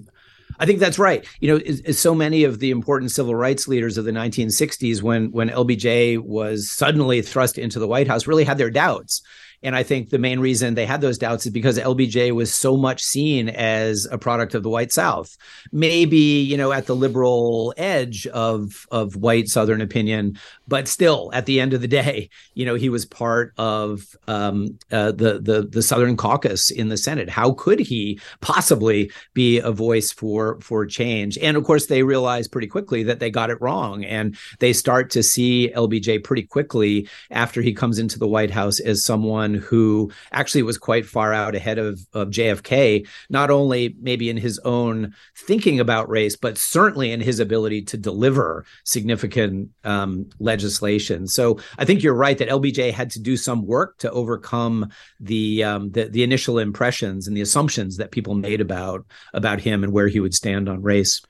[0.60, 1.28] I think that's right.
[1.42, 5.02] You know, is, is so many of the important civil rights leaders of the 1960s,
[5.02, 9.22] when when LBJ was suddenly thrust into the White House, really had their doubts
[9.64, 12.76] and I think the main reason they had those doubts is because LBJ was so
[12.76, 15.38] much seen as a product of the white South.
[15.72, 21.46] Maybe, you know, at the liberal edge of of white Southern opinion, but still at
[21.46, 25.68] the end of the day, you know, he was part of um, uh, the the
[25.70, 27.30] the Southern caucus in the Senate.
[27.30, 31.38] How could he possibly be a voice for for change?
[31.38, 35.10] And of course, they realized pretty quickly that they got it wrong, and they start
[35.12, 40.12] to see LBJ pretty quickly after he comes into the White House as someone who
[40.32, 45.14] actually was quite far out ahead of, of JFK, not only maybe in his own
[45.36, 51.28] thinking about race, but certainly in his ability to deliver significant um, legislation.
[51.28, 54.90] So I think you're right that LBJ had to do some work to overcome
[55.20, 59.84] the, um, the the initial impressions and the assumptions that people made about about him
[59.84, 61.22] and where he would stand on race.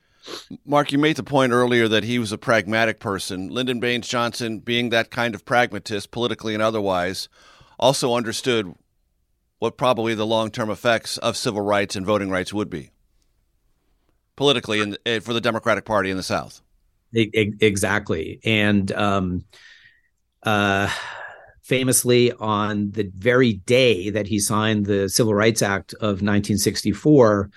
[0.64, 3.48] Mark, you made the point earlier that he was a pragmatic person.
[3.48, 7.28] Lyndon Baines Johnson, being that kind of pragmatist, politically and otherwise,
[7.78, 8.74] also understood
[9.58, 12.90] what probably the long term effects of civil rights and voting rights would be
[14.36, 16.60] politically and eh, for the Democratic Party in the South.
[17.14, 18.40] Exactly.
[18.44, 19.44] And um,
[20.42, 20.90] uh,
[21.62, 27.50] famously, on the very day that he signed the Civil Rights Act of 1964,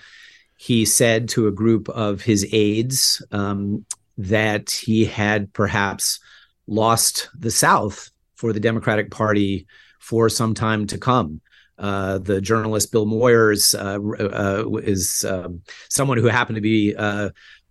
[0.56, 3.84] he said to a group of his aides, um,
[4.16, 6.20] that he had perhaps
[6.66, 9.66] lost the South for the Democratic Party
[10.08, 11.40] for some time to come.
[11.78, 16.96] Uh, the journalist Bill Moyers uh, uh, is um, someone who happened to be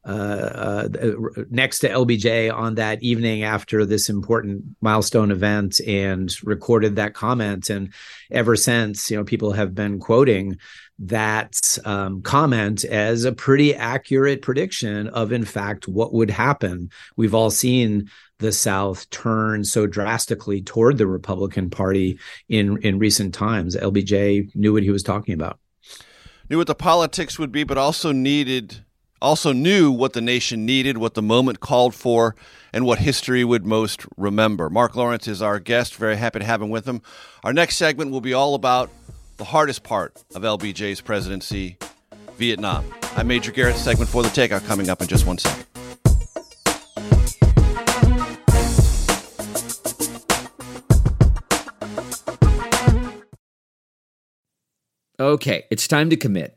[0.08, 6.95] uh, uh, next to LBJ on that evening after this important milestone event and recorded
[6.95, 7.70] that comment.
[7.70, 7.93] And
[8.32, 10.58] ever since, you know, people have been quoting
[10.99, 16.89] that um, comment as a pretty accurate prediction of, in fact, what would happen.
[17.18, 23.34] We've all seen the South turn so drastically toward the Republican Party in in recent
[23.34, 23.76] times.
[23.76, 25.60] LBJ knew what he was talking about.
[26.49, 28.86] Knew what the politics would be, but also needed
[29.22, 32.36] also knew what the nation needed, what the moment called for,
[32.74, 34.70] and what history would most remember.
[34.70, 35.95] Mark Lawrence is our guest.
[35.95, 37.01] Very happy to have him with him.
[37.43, 38.89] Our next segment will be all about
[39.38, 41.78] the hardest part of LBJ's presidency,
[42.38, 42.86] Vietnam.
[43.15, 45.65] I'm Major Garrett, segment for the takeout coming up in just one second.
[55.20, 56.57] Okay, it's time to commit.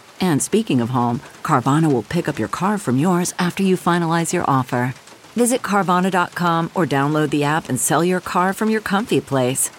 [0.21, 4.31] And speaking of home, Carvana will pick up your car from yours after you finalize
[4.31, 4.93] your offer.
[5.35, 9.69] Visit Carvana.com or download the app and sell your car from your comfy place.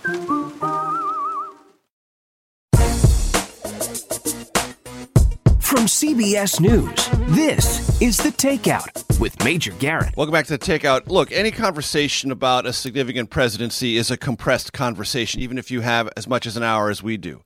[5.61, 10.17] From CBS News, this is The Takeout with Major Garrett.
[10.17, 11.09] Welcome back to The Takeout.
[11.09, 16.09] Look, any conversation about a significant presidency is a compressed conversation, even if you have
[16.17, 17.43] as much as an hour as we do.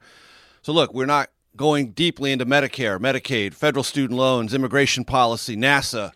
[0.62, 6.12] So, look, we're not going deeply into Medicare, Medicaid, federal student loans, immigration policy, NASA.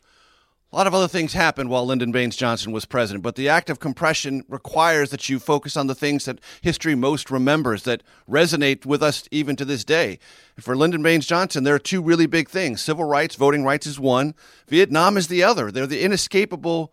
[0.73, 3.71] A lot of other things happened while Lyndon Baines Johnson was president, but the act
[3.71, 8.87] of compression requires that you focus on the things that history most remembers that resonate
[8.87, 10.21] with us even to this day.
[10.55, 13.87] And for Lyndon Baines Johnson, there are two really big things civil rights, voting rights
[13.87, 14.35] is one,
[14.69, 15.73] Vietnam is the other.
[15.73, 16.93] They're the inescapable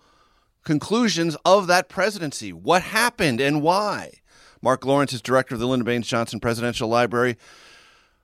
[0.63, 2.51] conclusions of that presidency.
[2.51, 4.21] What happened and why?
[4.59, 7.37] Mark Lawrence is director of the Lyndon Baines Johnson Presidential Library.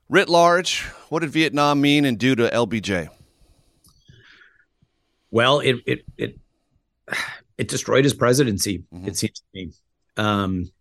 [0.10, 3.10] Writ large, what did Vietnam mean and do to LBJ?
[5.32, 6.39] Well, it it it
[7.58, 8.84] it destroyed his presidency.
[8.93, 9.08] Mm-hmm.
[9.08, 9.72] It seems to me.
[10.18, 10.72] Um,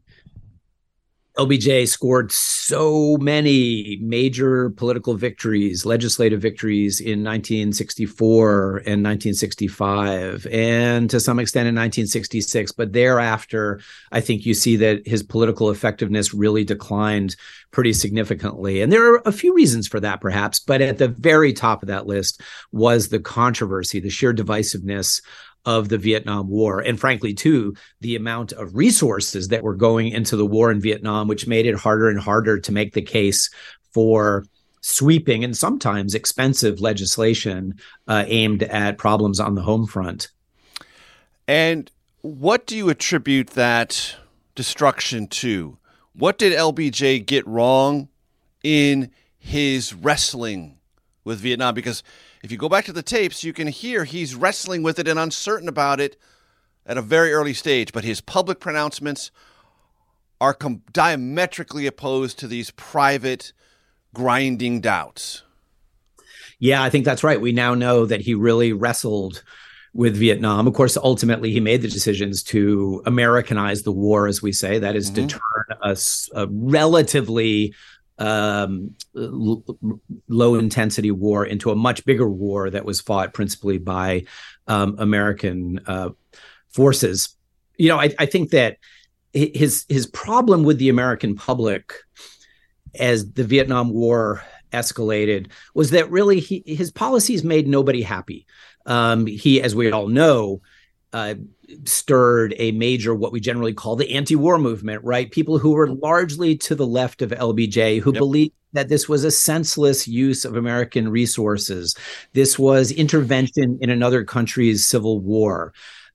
[1.39, 11.19] LBJ scored so many major political victories, legislative victories in 1964 and 1965, and to
[11.19, 12.73] some extent in 1966.
[12.73, 13.81] But thereafter,
[14.11, 17.35] I think you see that his political effectiveness really declined
[17.71, 18.83] pretty significantly.
[18.83, 20.61] And there are a few reasons for that, perhaps.
[20.61, 25.23] But at the very top of that list was the controversy, the sheer divisiveness
[25.65, 26.81] of the Vietnam War.
[26.81, 31.29] And frankly, too, the amount of resources that were going into the war in Vietnam,
[31.29, 33.51] which made it harder and harder to make the case
[33.93, 34.45] for
[34.81, 37.75] sweeping and sometimes expensive legislation
[38.09, 40.29] uh, aimed at problems on the home front.
[41.47, 41.91] And
[42.23, 44.17] what do you attribute that
[44.55, 45.79] destruction to?
[46.15, 48.09] What did LBJ get wrong
[48.63, 50.79] in his wrestling
[51.25, 51.75] with Vietnam?
[51.75, 52.03] Because
[52.43, 55.19] if you go back to the tapes, you can hear he's wrestling with it and
[55.19, 56.17] uncertain about it
[56.85, 59.31] at a very early stage, but his public pronouncements
[60.41, 63.53] are com- diametrically opposed to these private
[64.13, 65.43] grinding doubts.
[66.59, 67.41] Yeah, I think that's right.
[67.41, 69.43] We now know that he really wrestled
[69.95, 70.67] with Vietnam.
[70.67, 74.97] Of course, ultimately, he made the decisions to Americanize the war, as we say, that
[74.97, 75.27] is, mm-hmm.
[75.27, 75.97] to turn a,
[76.35, 77.75] a relatively
[78.19, 79.65] um, l-
[80.29, 84.25] low intensity war into a much bigger war that was fought principally by
[84.67, 86.11] um, American uh,
[86.71, 87.37] forces.
[87.77, 88.77] You know, I, I, think that
[89.33, 91.95] his his problem with the American public
[92.95, 94.43] as the Vietnam War
[94.73, 98.47] escalated was that really he, his policies made nobody happy.
[98.87, 100.61] Um, he, as we all know,
[101.13, 101.35] uh,
[101.85, 106.57] stirred a major what we generally call the anti-war movement right people who were largely
[106.57, 108.19] to the left of lbj who yep.
[108.19, 111.97] believed that this was a senseless use of american resources
[112.33, 115.73] this was intervention in another country's civil war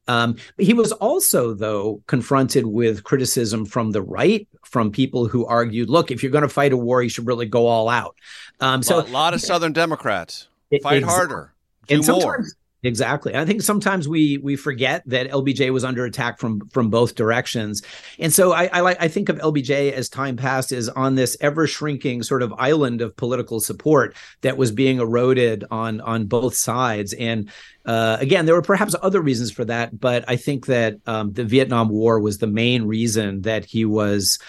[0.07, 5.89] um, he was also, though, confronted with criticism from the right, from people who argued,
[5.89, 8.15] "Look, if you're going to fight a war, you should really go all out."
[8.59, 10.47] Um, so, a lot of Southern Democrats
[10.81, 11.53] fight harder,
[11.87, 12.45] do and more.
[12.87, 13.35] Exactly.
[13.35, 17.81] I think sometimes we we forget that LBJ was under attack from from both directions,
[18.17, 21.67] and so I I, I think of LBJ as time passed is on this ever
[21.67, 27.11] shrinking sort of island of political support that was being eroded on on both sides.
[27.11, 27.51] And
[27.85, 31.43] uh, again, there were perhaps other reasons for that, but I think that um, the
[31.43, 34.39] Vietnam War was the main reason that he was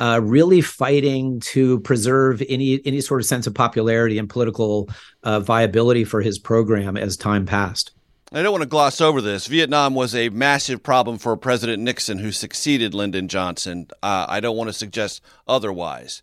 [0.00, 4.88] uh, really fighting to preserve any any sort of sense of popularity and political
[5.22, 7.92] uh, viability for his program as time passed.
[8.32, 9.46] I don't want to gloss over this.
[9.46, 13.88] Vietnam was a massive problem for President Nixon, who succeeded Lyndon Johnson.
[14.02, 16.22] Uh, I don't want to suggest otherwise.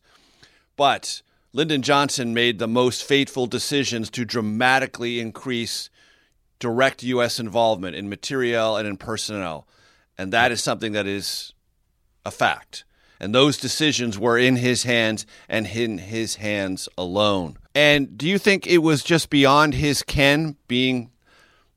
[0.78, 1.22] But
[1.52, 5.90] Lyndon Johnson made the most fateful decisions to dramatically increase
[6.60, 7.40] direct U.S.
[7.40, 9.68] involvement in materiel and in personnel.
[10.18, 11.54] And that is something that is
[12.26, 12.86] a fact
[13.20, 17.58] and those decisions were in his hands and in his hands alone.
[17.76, 21.12] And do you think it was just beyond his ken being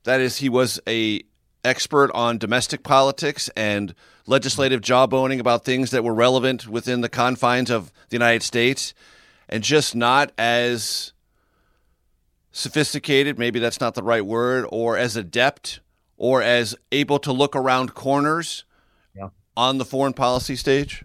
[0.05, 1.23] that is he was a
[1.65, 3.95] expert on domestic politics and
[4.27, 8.95] legislative jawboning about things that were relevant within the confines of the United States
[9.49, 11.13] and just not as
[12.53, 15.81] sophisticated, maybe that's not the right word, or as adept
[16.17, 18.65] or as able to look around corners
[19.15, 19.29] yeah.
[19.57, 21.05] on the foreign policy stage?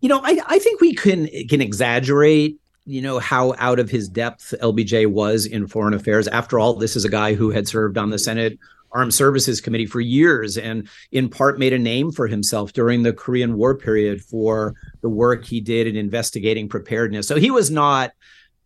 [0.00, 4.08] You know, I, I think we can can exaggerate you know how out of his
[4.08, 6.28] depth LBJ was in foreign affairs.
[6.28, 8.58] After all, this is a guy who had served on the Senate
[8.92, 13.12] Armed Services Committee for years and in part made a name for himself during the
[13.12, 17.28] Korean War period for the work he did in investigating preparedness.
[17.28, 18.12] So he was not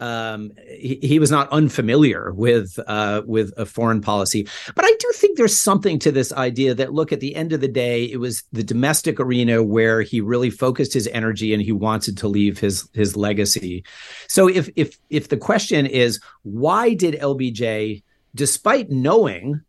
[0.01, 4.49] um, he, he, was not unfamiliar with uh, with a foreign policy.
[4.75, 7.61] But I do think there's something to this idea that look, at the end of
[7.61, 11.73] the day, it was the domestic arena where he really focused his energy and he
[11.73, 13.85] wanted to leave his his legacy.
[14.29, 18.03] So if if if the question is why did LBJ,
[18.35, 19.61] despite knowing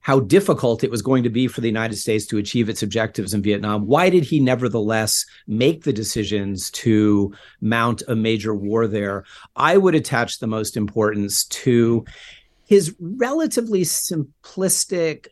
[0.00, 3.34] how difficult it was going to be for the United States to achieve its objectives
[3.34, 9.24] in Vietnam, why did he nevertheless make the decisions to mount a major war there?
[9.56, 12.04] I would attach the most importance to
[12.70, 15.26] his relatively simplistic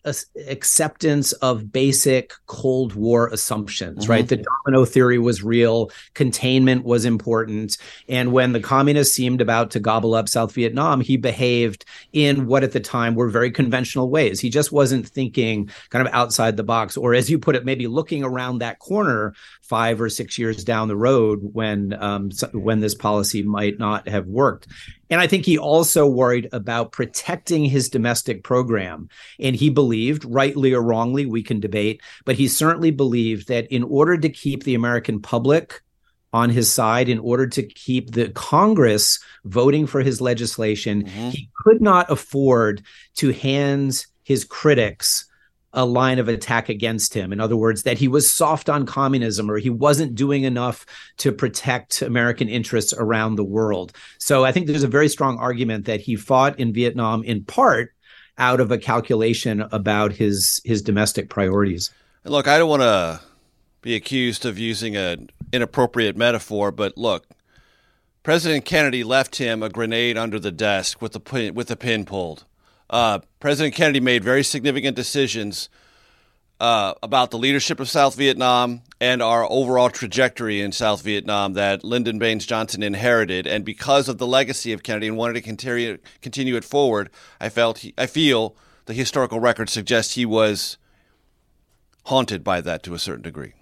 [0.48, 4.10] acceptance of basic Cold War assumptions, mm-hmm.
[4.10, 4.28] right?
[4.28, 7.78] The domino theory was real, containment was important.
[8.08, 12.64] And when the communists seemed about to gobble up South Vietnam, he behaved in what
[12.64, 14.40] at the time were very conventional ways.
[14.40, 17.86] He just wasn't thinking kind of outside the box, or as you put it, maybe
[17.86, 19.32] looking around that corner
[19.62, 24.26] five or six years down the road when um, when this policy might not have
[24.26, 24.66] worked.
[25.10, 29.08] And I think he also worried about protecting his domestic program.
[29.38, 33.82] And he believed, rightly or wrongly, we can debate, but he certainly believed that in
[33.84, 35.82] order to keep the American public
[36.32, 41.30] on his side, in order to keep the Congress voting for his legislation, mm-hmm.
[41.30, 42.82] he could not afford
[43.16, 45.24] to hand his critics
[45.72, 47.32] a line of attack against him.
[47.32, 50.86] In other words, that he was soft on communism or he wasn't doing enough
[51.18, 53.92] to protect American interests around the world.
[54.18, 57.92] So I think there's a very strong argument that he fought in Vietnam in part
[58.38, 61.90] out of a calculation about his his domestic priorities.
[62.24, 63.20] Look, I don't want to
[63.82, 67.26] be accused of using an inappropriate metaphor, but look,
[68.22, 72.44] President Kennedy left him a grenade under the desk with the with the pin pulled.
[72.90, 75.68] Uh, President Kennedy made very significant decisions
[76.60, 81.84] uh, about the leadership of South Vietnam and our overall trajectory in South Vietnam that
[81.84, 83.46] Lyndon Baines Johnson inherited.
[83.46, 87.10] And because of the legacy of Kennedy and wanted to continue, continue it forward,
[87.40, 90.78] I felt he, I feel the historical record suggests he was
[92.06, 93.52] haunted by that to a certain degree.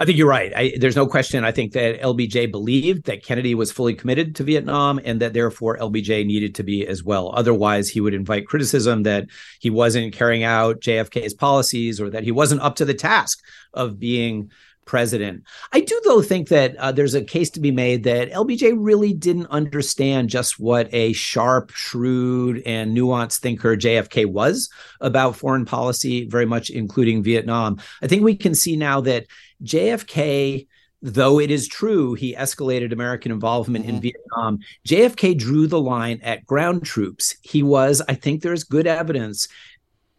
[0.00, 0.50] I think you're right.
[0.56, 1.44] I, there's no question.
[1.44, 5.76] I think that LBJ believed that Kennedy was fully committed to Vietnam and that therefore
[5.76, 7.34] LBJ needed to be as well.
[7.36, 9.26] Otherwise, he would invite criticism that
[9.60, 13.44] he wasn't carrying out JFK's policies or that he wasn't up to the task
[13.74, 14.50] of being
[14.86, 15.44] president.
[15.70, 19.12] I do, though, think that uh, there's a case to be made that LBJ really
[19.12, 24.70] didn't understand just what a sharp, shrewd, and nuanced thinker JFK was
[25.00, 27.78] about foreign policy, very much including Vietnam.
[28.02, 29.26] I think we can see now that
[29.64, 30.66] JFK
[31.02, 33.96] though it is true he escalated American involvement mm-hmm.
[33.96, 37.34] in Vietnam, JFK drew the line at ground troops.
[37.42, 39.48] He was, I think there's good evidence,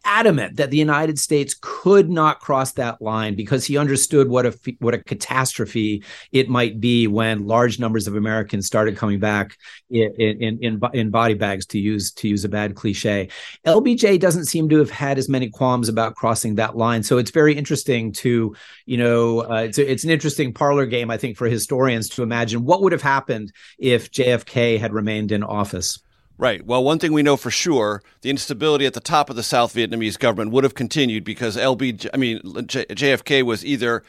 [0.04, 4.58] adamant that the United States could not cross that line because he understood what a
[4.78, 9.56] what a catastrophe it might be when large numbers of Americans started coming back
[9.90, 13.28] in in in, in body bags to use to use a bad cliche.
[13.66, 17.30] LBJ doesn't seem to have had as many qualms about crossing that line, so it's
[17.30, 18.54] very interesting to
[18.86, 22.64] you know uh, it's it's an interesting parlor game I think for historians to imagine
[22.64, 25.98] what would have happened if JFK had remained in office.
[26.42, 26.66] Right.
[26.66, 29.72] Well, one thing we know for sure, the instability at the top of the South
[29.76, 34.02] Vietnamese government would have continued because LB, I mean, J- JFK was either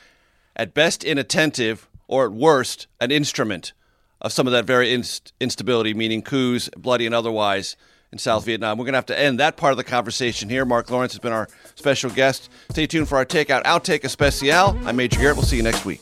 [0.55, 3.73] at best inattentive or at worst an instrument
[4.19, 7.75] of some of that very inst- instability, meaning coups, bloody and otherwise,
[8.11, 8.79] in South Vietnam.
[8.79, 10.65] We're going to have to end that part of the conversation here.
[10.65, 12.49] Mark Lawrence has been our special guest.
[12.71, 14.75] Stay tuned for our Takeout Outtake Especial.
[14.87, 15.37] I'm Major Garrett.
[15.37, 16.01] We'll see you next week.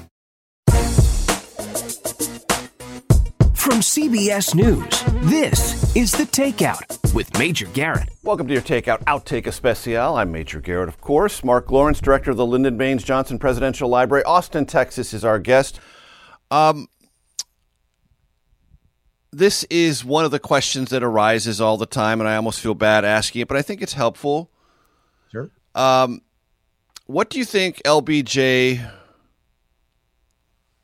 [3.81, 8.09] From CBS News, this is The Takeout with Major Garrett.
[8.21, 10.17] Welcome to your Takeout Outtake Especial.
[10.17, 11.43] I'm Major Garrett, of course.
[11.43, 14.23] Mark Lawrence, director of the Lyndon Baines Johnson Presidential Library.
[14.25, 15.79] Austin, Texas is our guest.
[16.51, 16.89] Um,
[19.31, 22.75] this is one of the questions that arises all the time, and I almost feel
[22.75, 24.51] bad asking it, but I think it's helpful.
[25.31, 25.49] Sure.
[25.73, 26.21] Um,
[27.07, 28.87] what do you think LBJ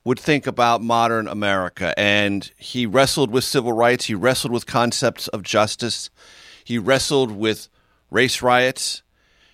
[0.08, 1.94] would think about modern America.
[2.00, 6.10] And he wrestled with civil rights, he wrestled with concepts of justice,
[6.64, 7.68] he wrestled with
[8.10, 9.04] race riots.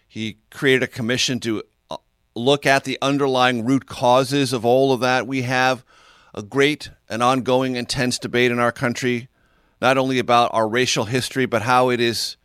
[0.07, 1.97] He created a commission to uh,
[2.35, 5.25] look at the underlying root causes of all of that.
[5.25, 5.83] We have
[6.35, 9.29] a great and ongoing intense debate in our country,
[9.81, 12.37] not only about our racial history, but how it is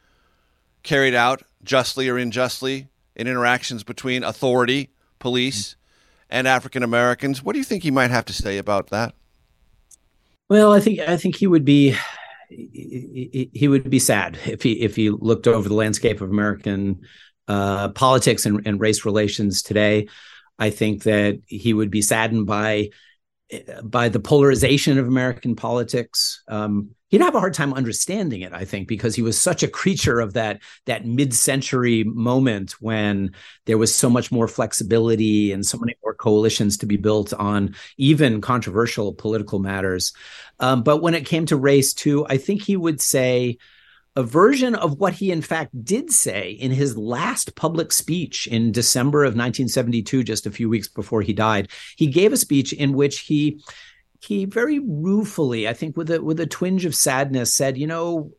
[0.82, 4.88] carried out justly or unjustly in interactions between authority,
[5.18, 5.76] police,
[6.30, 7.42] and African Americans.
[7.42, 9.14] What do you think he might have to say about that?
[10.48, 11.94] Well, I think I think he would be
[12.48, 17.00] he would be sad if he if he looked over the landscape of American
[17.46, 20.08] uh, politics and, and race relations today.
[20.58, 22.90] I think that he would be saddened by
[23.82, 26.42] by the polarization of American politics.
[26.48, 29.68] Um, he'd have a hard time understanding it, I think, because he was such a
[29.68, 33.32] creature of that that mid-century moment when
[33.64, 37.74] there was so much more flexibility and so many more coalitions to be built on
[37.96, 40.12] even controversial political matters.
[40.60, 43.58] Um, but when it came to race, too, I think he would say
[44.18, 48.72] a version of what he in fact did say in his last public speech in
[48.72, 51.68] December of 1972 just a few weeks before he died.
[51.96, 53.62] He gave a speech in which he
[54.20, 58.32] he very ruefully i think with a with a twinge of sadness said you know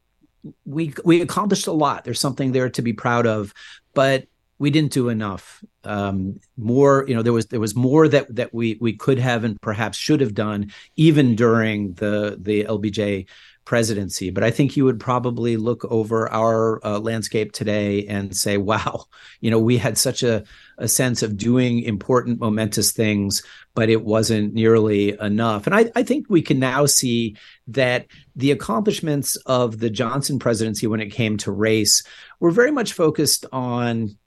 [0.65, 2.03] we we accomplished a lot.
[2.03, 3.53] There's something there to be proud of
[3.93, 4.25] but
[4.57, 5.63] we didn't do enough.
[5.85, 9.43] Um, more you know there was there was more that that we we could have
[9.43, 13.25] and perhaps should have done even during the the lbj
[13.69, 14.31] presidency.
[14.31, 19.05] But I think you would probably look over our uh, landscape today and say, wow,
[19.41, 20.43] you know, we had such a,
[20.79, 23.43] a sense of doing important, momentous things,
[23.75, 25.67] but it wasn't nearly enough.
[25.67, 30.87] And I, I think we can now see that the accomplishments of the Johnson presidency
[30.87, 32.01] when it came to race
[32.39, 34.17] were very much focused on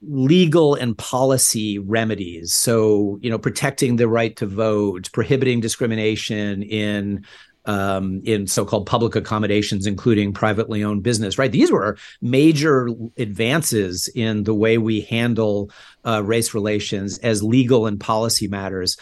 [0.00, 7.24] legal and policy remedies so you know protecting the right to vote prohibiting discrimination in
[7.68, 11.38] um, in so-called public accommodations, including privately owned business.
[11.38, 15.70] Right, these were major advances in the way we handle
[16.04, 18.96] uh, race relations as legal and policy matters.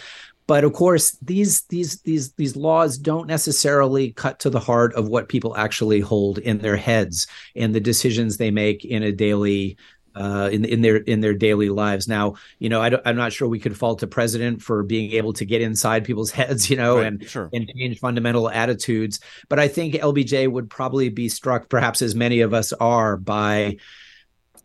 [0.47, 5.09] But of course, these these these these laws don't necessarily cut to the heart of
[5.09, 9.77] what people actually hold in their heads and the decisions they make in a daily
[10.17, 12.09] uh, in in their in their daily lives.
[12.09, 15.35] Now, you know, I am not sure we could fault a president for being able
[15.35, 17.51] to get inside people's heads, you know, right, and sure.
[17.53, 19.21] and change fundamental attitudes.
[19.49, 23.77] But I think LBJ would probably be struck, perhaps as many of us are, by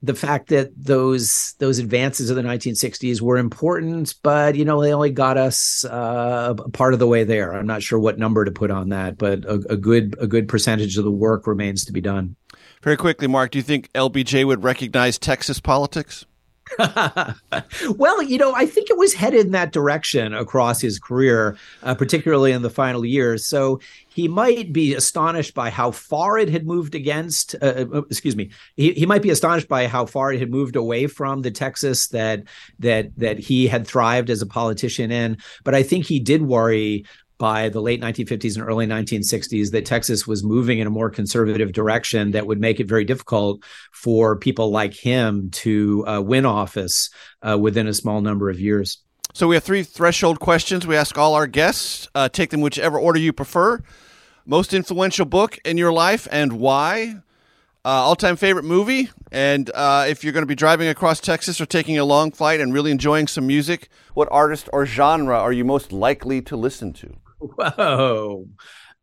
[0.03, 4.93] the fact that those those advances of the 1960s were important, but you know they
[4.93, 7.53] only got us uh, part of the way there.
[7.53, 10.47] I'm not sure what number to put on that, but a, a good a good
[10.47, 12.35] percentage of the work remains to be done.
[12.81, 16.25] Very quickly, Mark, do you think LBJ would recognize Texas politics?
[17.97, 21.95] well, you know, I think it was headed in that direction across his career, uh,
[21.95, 23.45] particularly in the final years.
[23.45, 23.79] So
[24.13, 27.55] he might be astonished by how far it had moved against.
[27.61, 28.51] Uh, uh, uh, excuse me.
[28.75, 32.07] He, he might be astonished by how far it had moved away from the Texas
[32.09, 32.43] that
[32.79, 35.37] that that he had thrived as a politician in.
[35.63, 37.05] But I think he did worry
[37.41, 41.71] by the late 1950s and early 1960s that Texas was moving in a more conservative
[41.71, 47.09] direction that would make it very difficult for people like him to uh, win office
[47.41, 48.99] uh, within a small number of years.
[49.33, 52.07] So we have three threshold questions we ask all our guests.
[52.13, 53.81] Uh, take them whichever order you prefer.
[54.45, 57.23] Most influential book in your life and why?
[57.83, 61.65] Uh, all-time favorite movie, and uh, if you're going to be driving across Texas or
[61.65, 65.65] taking a long flight and really enjoying some music, what artist or genre are you
[65.65, 67.15] most likely to listen to?
[67.41, 68.45] Whoa.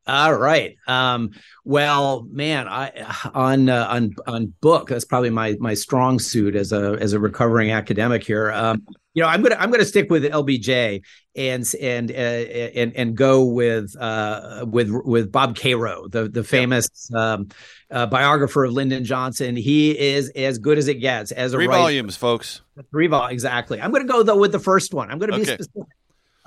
[0.08, 0.76] All right.
[0.86, 1.32] Um,
[1.64, 2.90] well, man, I
[3.34, 4.88] on uh, on on book.
[4.88, 8.50] That's probably my my strong suit as a as a recovering academic here.
[8.50, 11.02] Um, you know, I'm gonna I'm gonna stick with LBJ
[11.36, 16.88] and and uh, and and go with uh, with with Bob Caro, the the famous
[17.14, 17.48] um,
[17.90, 19.56] uh, biographer of Lyndon Johnson.
[19.56, 22.62] He is as good as it gets as a three volumes, folks.
[22.90, 23.78] Three volumes, exactly.
[23.78, 25.10] I'm gonna go though with the first one.
[25.10, 25.82] I'm gonna be specific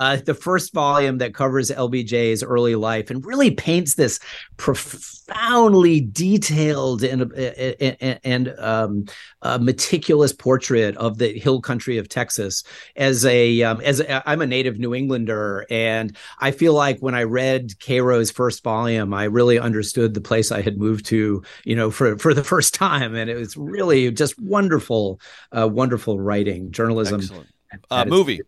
[0.01, 4.19] uh, the first volume that covers LBJ's early life and really paints this
[4.57, 9.05] profoundly detailed and and, and um,
[9.59, 12.63] meticulous portrait of the hill country of Texas.
[12.95, 17.13] As a um, as a, I'm a native New Englander, and I feel like when
[17.13, 21.75] I read Caro's first volume, I really understood the place I had moved to, you
[21.75, 25.21] know, for for the first time, and it was really just wonderful,
[25.55, 27.21] uh, wonderful writing, journalism,
[27.91, 28.41] uh, movie,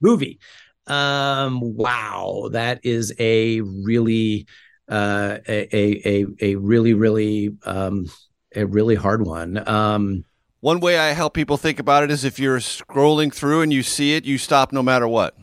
[0.00, 0.38] movie.
[0.86, 4.46] Um, wow, that is a really
[4.88, 8.06] uh, a, a a really really um,
[8.54, 9.66] a really hard one.
[9.68, 10.24] Um,
[10.60, 13.82] one way I help people think about it is if you're scrolling through and you
[13.82, 15.36] see it, you stop no matter what.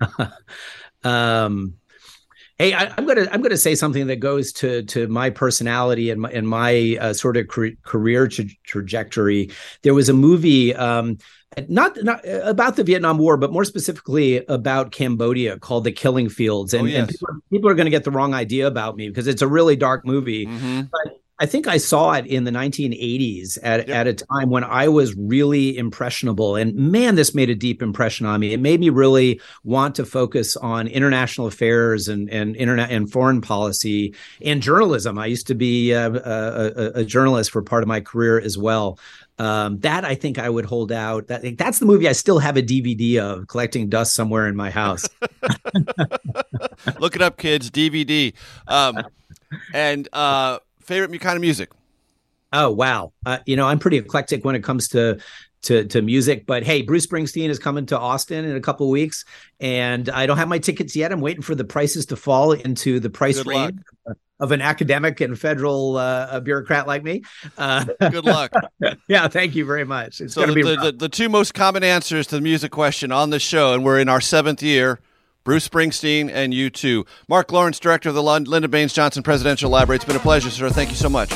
[1.04, 1.74] um,
[2.56, 6.20] Hey, I, am gonna I'm gonna say something that goes to to my personality and
[6.20, 9.50] my and my uh, sort of career tra- trajectory.
[9.82, 11.18] There was a movie um,
[11.68, 16.74] not, not about the Vietnam War, but more specifically about Cambodia called The Killing Fields.
[16.74, 16.98] And, oh, yes.
[16.98, 19.48] and people, people, are going to get the wrong idea about me because it's a
[19.48, 20.46] really dark movie.
[20.46, 20.82] Mm-hmm.
[20.90, 23.96] But I think I saw it in the 1980s at, yep.
[23.96, 26.54] at a time when I was really impressionable.
[26.54, 28.52] And man, this made a deep impression on me.
[28.52, 33.40] It made me really want to focus on international affairs and, and internet and foreign
[33.40, 35.18] policy and journalism.
[35.18, 39.00] I used to be a, a, a journalist for part of my career as well.
[39.38, 41.26] Um, that I think I would hold out.
[41.26, 44.70] That that's the movie I still have a DVD of, collecting dust somewhere in my
[44.70, 45.08] house.
[47.00, 47.70] Look it up, kids.
[47.70, 48.32] DVD.
[48.68, 49.02] Um,
[49.72, 51.70] and uh, favorite kind of music.
[52.52, 53.12] Oh wow!
[53.26, 55.18] Uh, you know I'm pretty eclectic when it comes to
[55.62, 56.46] to to music.
[56.46, 59.24] But hey, Bruce Springsteen is coming to Austin in a couple weeks,
[59.58, 61.10] and I don't have my tickets yet.
[61.10, 63.80] I'm waiting for the prices to fall into the price Good range.
[64.06, 67.22] Luck of an academic and federal uh, bureaucrat like me.
[67.56, 68.52] Uh, Good luck.
[69.08, 70.20] yeah, thank you very much.
[70.20, 72.72] It's so going to be the, the, the, two most common answers to the music
[72.72, 75.00] question on the show, and we're in our seventh year.
[75.44, 77.06] Bruce Springsteen and U2.
[77.28, 79.96] Mark Lawrence, director of the Lyndon Baines Johnson Presidential Library.
[79.96, 80.70] It's been a pleasure, sir.
[80.70, 81.34] Thank you so much.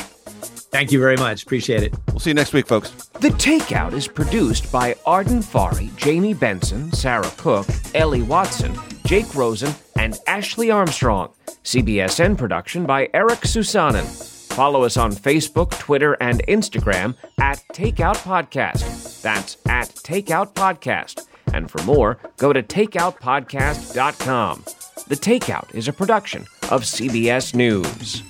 [0.71, 1.43] Thank you very much.
[1.43, 1.95] Appreciate it.
[2.09, 2.91] We'll see you next week, folks.
[3.19, 7.65] The Takeout is produced by Arden Farhi, Jamie Benson, Sarah Cook,
[7.95, 11.33] Ellie Watson, Jake Rosen, and Ashley Armstrong.
[11.63, 14.05] CBSN production by Eric Susanen.
[14.53, 19.21] Follow us on Facebook, Twitter, and Instagram at Takeout Podcast.
[19.21, 21.25] That's at Takeout Podcast.
[21.53, 24.63] And for more, go to takeoutpodcast.com.
[25.07, 28.21] The Takeout is a production of CBS News.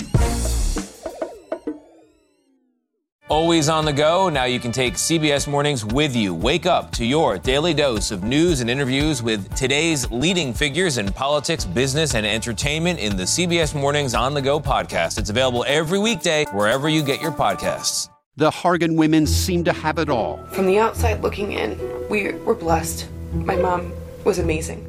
[3.30, 6.34] Always on the go, now you can take CBS Mornings with you.
[6.34, 11.14] Wake up to your daily dose of news and interviews with today's leading figures in
[11.14, 15.20] politics, business, and entertainment in the CBS Mornings on the Go podcast.
[15.20, 18.10] It's available every weekday wherever you get your podcasts.
[18.38, 20.44] The Hargan women seem to have it all.
[20.48, 21.78] From the outside looking in,
[22.10, 23.08] we were blessed.
[23.32, 23.94] My mom
[24.26, 24.89] was amazing.